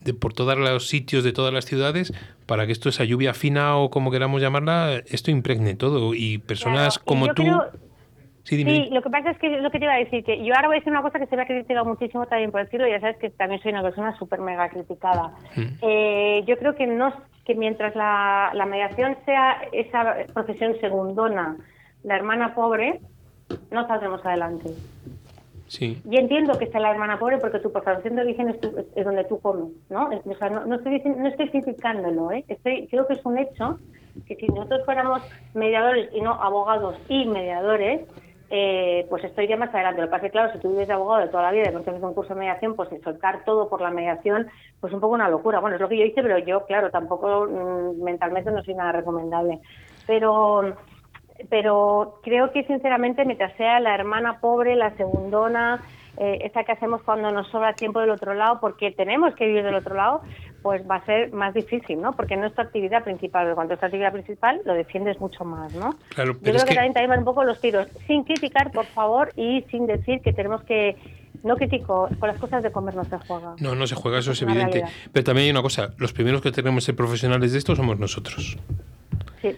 [0.00, 2.12] de, por todos los sitios de todas las ciudades
[2.46, 6.98] para que esto, esa lluvia fina o como queramos llamarla, esto impregne todo y personas
[6.98, 7.42] Claro, y como tú...
[7.42, 7.70] creo-
[8.48, 8.70] sí, dime.
[8.70, 10.68] Sí, lo que pasa es que lo que te iba a decir, que yo ahora
[10.68, 13.00] voy a decir una cosa que se me ha criticado muchísimo también por decirlo, ya
[13.00, 15.32] sabes que también soy una persona súper mega criticada.
[15.56, 15.62] Mm.
[15.82, 17.12] Eh, yo creo que no
[17.44, 21.56] que mientras la, la mediación sea esa profesión segundona,
[22.04, 23.00] la hermana pobre,
[23.70, 24.70] no saldremos adelante.
[25.66, 26.00] Sí.
[26.10, 29.04] Y entiendo que sea la hermana pobre porque tu profesión de origen es, tu- es
[29.04, 30.08] donde tú comes, ¿no?
[30.24, 32.44] O sea, no, no estoy, no estoy criticándolo, ¿eh?
[32.48, 33.78] Estoy, creo que es un hecho
[34.26, 35.22] que si nosotros fuéramos
[35.54, 38.00] mediadores y no abogados y mediadores,
[38.50, 40.00] eh, pues estoy ya más adelante.
[40.00, 41.70] Lo que pasa es que, claro, si tú vives de abogado de toda la vida
[41.70, 44.48] y no tienes un curso de mediación, pues soltar todo por la mediación,
[44.80, 45.60] pues un poco una locura.
[45.60, 48.92] Bueno, es lo que yo hice, pero yo, claro, tampoco mm, mentalmente no soy nada
[48.92, 49.60] recomendable.
[50.06, 50.76] Pero
[51.50, 55.80] pero creo que sinceramente mientras sea la hermana pobre, la segundona,
[56.16, 59.62] eh, esa que hacemos cuando nos sobra tiempo del otro lado, porque tenemos que vivir
[59.62, 60.22] del otro lado,
[60.62, 62.12] pues va a ser más difícil, ¿no?
[62.12, 65.44] Porque no es tu actividad principal, pero cuando es tu actividad principal lo defiendes mucho
[65.44, 65.96] más, ¿no?
[66.10, 68.72] Claro, Yo creo es que, que también, también van un poco los tiros, sin criticar,
[68.72, 70.96] por favor, y sin decir que tenemos que...
[71.44, 73.54] No critico, con las cosas de comer no se juega.
[73.60, 74.82] no, no se juega, eso es una evidente.
[75.12, 77.98] Pero también hay una cosa, los primeros que tenemos que ser profesionales de esto somos
[78.00, 78.58] nosotros.
[79.40, 79.56] Sí.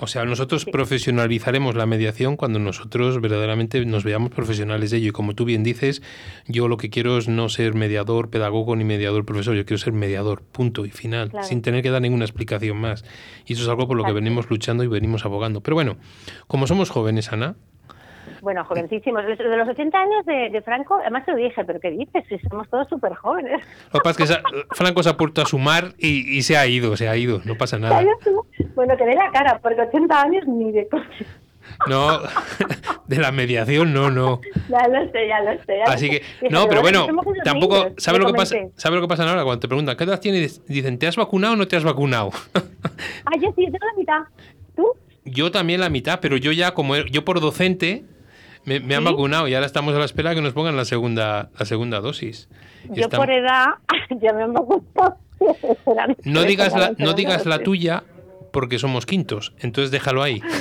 [0.00, 5.08] O sea, nosotros profesionalizaremos la mediación cuando nosotros verdaderamente nos veamos profesionales de ello.
[5.08, 6.02] Y como tú bien dices,
[6.46, 9.92] yo lo que quiero es no ser mediador pedagogo ni mediador profesor, yo quiero ser
[9.92, 11.46] mediador, punto y final, Claro.
[11.46, 13.04] sin tener que dar ninguna explicación más.
[13.46, 15.60] Y eso es algo por lo que venimos luchando y venimos abogando.
[15.60, 15.96] Pero bueno,
[16.46, 17.56] como somos jóvenes, Ana,
[18.44, 19.24] Bueno, jovencísimos.
[19.26, 22.24] De los 80 años de, de Franco, además te lo dije, pero ¿qué dices?
[22.28, 23.60] Si somos todos súper jóvenes.
[23.92, 26.66] lo que pasa es que Franco se ha puesto a sumar y, y se ha
[26.66, 28.04] ido, se ha ido, no pasa nada.
[28.74, 31.26] Bueno, que dé la cara, porque 80 años ni de coche.
[31.88, 32.20] No,
[33.06, 34.42] de la mediación, no, no.
[34.68, 35.78] Ya lo sé, ya lo sé.
[35.78, 37.06] ya Así que, no, pero bueno,
[37.42, 38.56] tampoco, niños, ¿sabe le lo que pasa?
[38.56, 38.74] comenté.
[38.78, 40.64] ¿Sabe lo que pasa ahora cuando te preguntan qué edad tienes?
[40.66, 42.30] Dicen, ¿te has vacunado o no te has vacunado?
[42.54, 44.18] Ah, yo sí, yo tengo la mitad.
[44.76, 44.86] ¿Tú?
[45.24, 48.04] Yo también la mitad, pero yo ya como yo por docente
[48.64, 50.84] me, me han vacunado y ahora estamos a la espera de que nos pongan la
[50.84, 52.48] segunda la segunda dosis.
[52.90, 53.66] Yo por edad
[54.20, 55.18] ya me han vacunado.
[56.24, 58.04] no digas la, no digas la tuya
[58.52, 60.40] porque somos quintos, entonces déjalo ahí.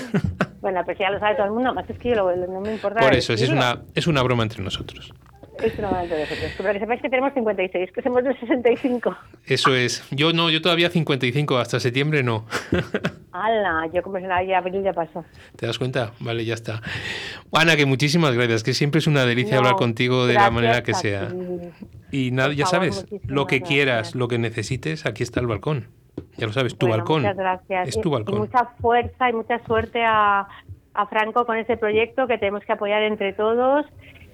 [0.64, 2.72] Bueno, pues ya lo sabe todo el mundo, más es que yo lo- no me
[2.72, 3.02] importa.
[3.02, 5.14] Por eso, es una es una broma entre nosotros.
[5.62, 6.52] Es una broma entre nosotros.
[6.58, 9.14] Pero que sepáis que tenemos 56, que somos de 65.
[9.46, 10.06] Eso es.
[10.12, 12.46] Yo no, yo todavía 55 hasta septiembre no.
[13.34, 13.90] ¡Hala!
[13.94, 15.26] Yo como será ya abril ya pasó.
[15.58, 16.12] ¿Te das cuenta?
[16.22, 16.82] Vale, ya está.
[17.54, 20.84] Ana, que muchísimas gracias, que siempre es una delicia No, hablar contigo de la manera
[20.84, 21.30] que sea.
[22.12, 23.70] Y nada, ya favor, sabes, lo que gracias.
[23.70, 25.88] quieras, lo que necesites, aquí está el balcón.
[26.38, 27.22] Ya lo sabes, tu Bueno, balcón.
[27.22, 27.88] Muchas gracias.
[27.90, 30.48] Es Y- mucha fuerza y mucha suerte a,
[30.96, 33.86] a Franco con ese proyecto que tenemos que apoyar entre todos.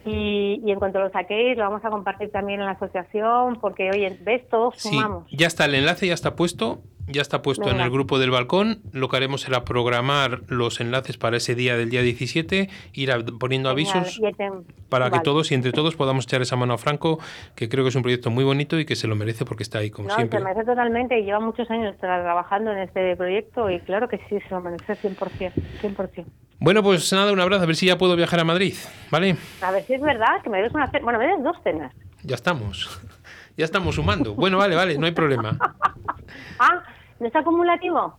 [0.06, 3.90] Y, y en cuanto lo saquéis, lo vamos a compartir también en la asociación, porque,
[3.92, 5.26] oye, ves, todos Sí, sumamos.
[5.30, 6.80] ya está, el enlace ya está puesto,
[7.10, 8.82] ya está puesto en el grupo del balcón.
[8.94, 13.70] Lo que haremos será programar los enlaces para ese día del día 17, ir poniendo
[13.70, 14.52] avisos te-
[14.90, 17.20] para que todos y entre todos podamos echar esa mano a Franco,
[17.56, 19.80] que creo que es un proyecto muy bonito y que se lo merece porque está
[19.80, 20.40] ahí como No, siempre.
[20.40, 24.18] se merece totalmente y lleva muchos años tra- trabajando en este proyecto y claro que
[24.30, 25.52] sí, se lo merece 100%.
[25.82, 26.26] 100%.
[26.60, 28.74] Bueno, pues nada, un abrazo, a ver si ya puedo viajar a Madrid,
[29.12, 29.36] ¿vale?
[29.62, 31.04] A ver si es verdad que me des una cena.
[31.04, 31.94] Bueno, me des dos cenas.
[32.24, 33.00] Ya estamos.
[33.58, 34.36] Ya estamos sumando.
[34.36, 35.58] Bueno, vale, vale, no hay problema.
[36.60, 36.84] Ah,
[37.20, 38.18] ¿no es acumulativo?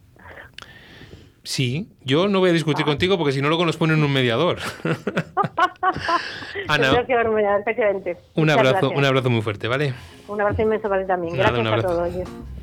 [1.43, 4.59] Sí, yo no voy a discutir contigo porque si no luego nos ponen un mediador.
[6.69, 8.19] Ana, efectivamente.
[8.35, 8.99] un abrazo, gracias.
[8.99, 9.95] un abrazo muy fuerte, ¿vale?
[10.29, 11.37] Un abrazo inmenso para ti también.
[11.37, 12.13] Nada, Gracias a todos.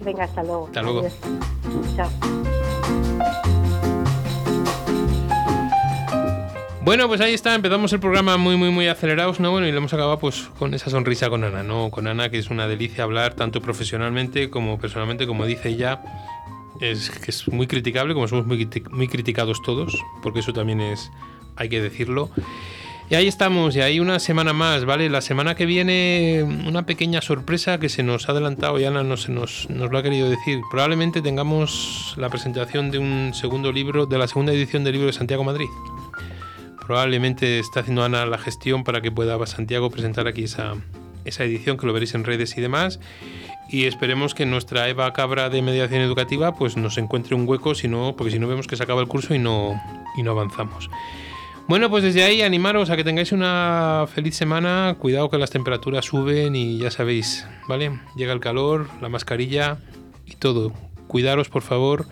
[0.02, 0.68] Venga, hasta luego.
[0.68, 1.00] Hasta luego.
[1.00, 1.20] Adiós.
[1.96, 3.44] Chao.
[6.88, 9.52] Bueno, pues ahí está, empezamos el programa muy, muy, muy acelerados, ¿no?
[9.52, 11.92] Bueno, y lo hemos acabado pues con esa sonrisa con Ana, ¿no?
[11.92, 16.02] Con Ana, que es una delicia hablar tanto profesionalmente como personalmente, como dice ella,
[16.80, 21.12] es que es muy criticable, como somos muy, muy criticados todos, porque eso también es,
[21.58, 22.30] hay que decirlo.
[23.10, 25.10] Y ahí estamos, y ahí una semana más, ¿vale?
[25.10, 29.18] La semana que viene una pequeña sorpresa que se nos ha adelantado y Ana no
[29.18, 30.62] se nos, nos lo ha querido decir.
[30.72, 35.14] Probablemente tengamos la presentación de un segundo libro, de la segunda edición del libro de
[35.14, 35.68] Santiago Madrid.
[36.88, 40.76] Probablemente está haciendo Ana la gestión para que pueda Santiago presentar aquí esa,
[41.26, 43.02] esa edición, que lo veréis en redes y demás.
[43.70, 47.90] Y esperemos que nuestra Eva Cabra de mediación educativa pues nos encuentre un hueco, si
[47.90, 49.80] no, porque si no vemos que se acaba el curso y no,
[50.16, 50.90] y no avanzamos.
[51.68, 54.96] Bueno, pues desde ahí animaros a que tengáis una feliz semana.
[54.98, 58.00] Cuidado que las temperaturas suben y ya sabéis, ¿vale?
[58.16, 59.78] Llega el calor, la mascarilla
[60.26, 60.72] y todo.
[61.08, 62.06] Cuidaros, por favor.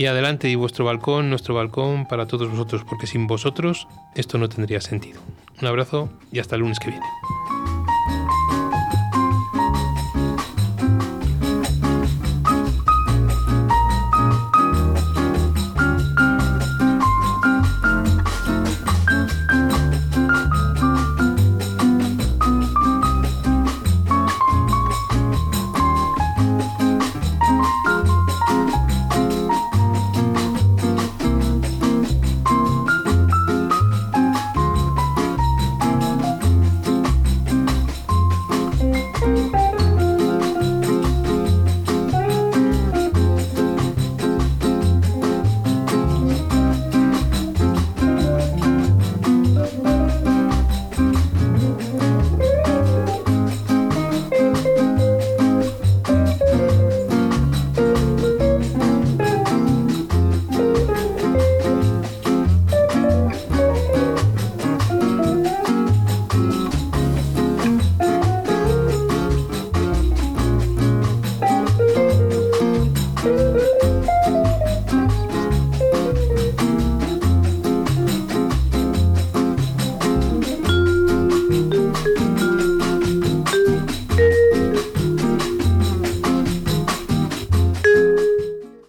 [0.00, 4.48] Y adelante, y vuestro balcón, nuestro balcón para todos vosotros, porque sin vosotros esto no
[4.48, 5.20] tendría sentido.
[5.60, 7.04] Un abrazo y hasta el lunes que viene.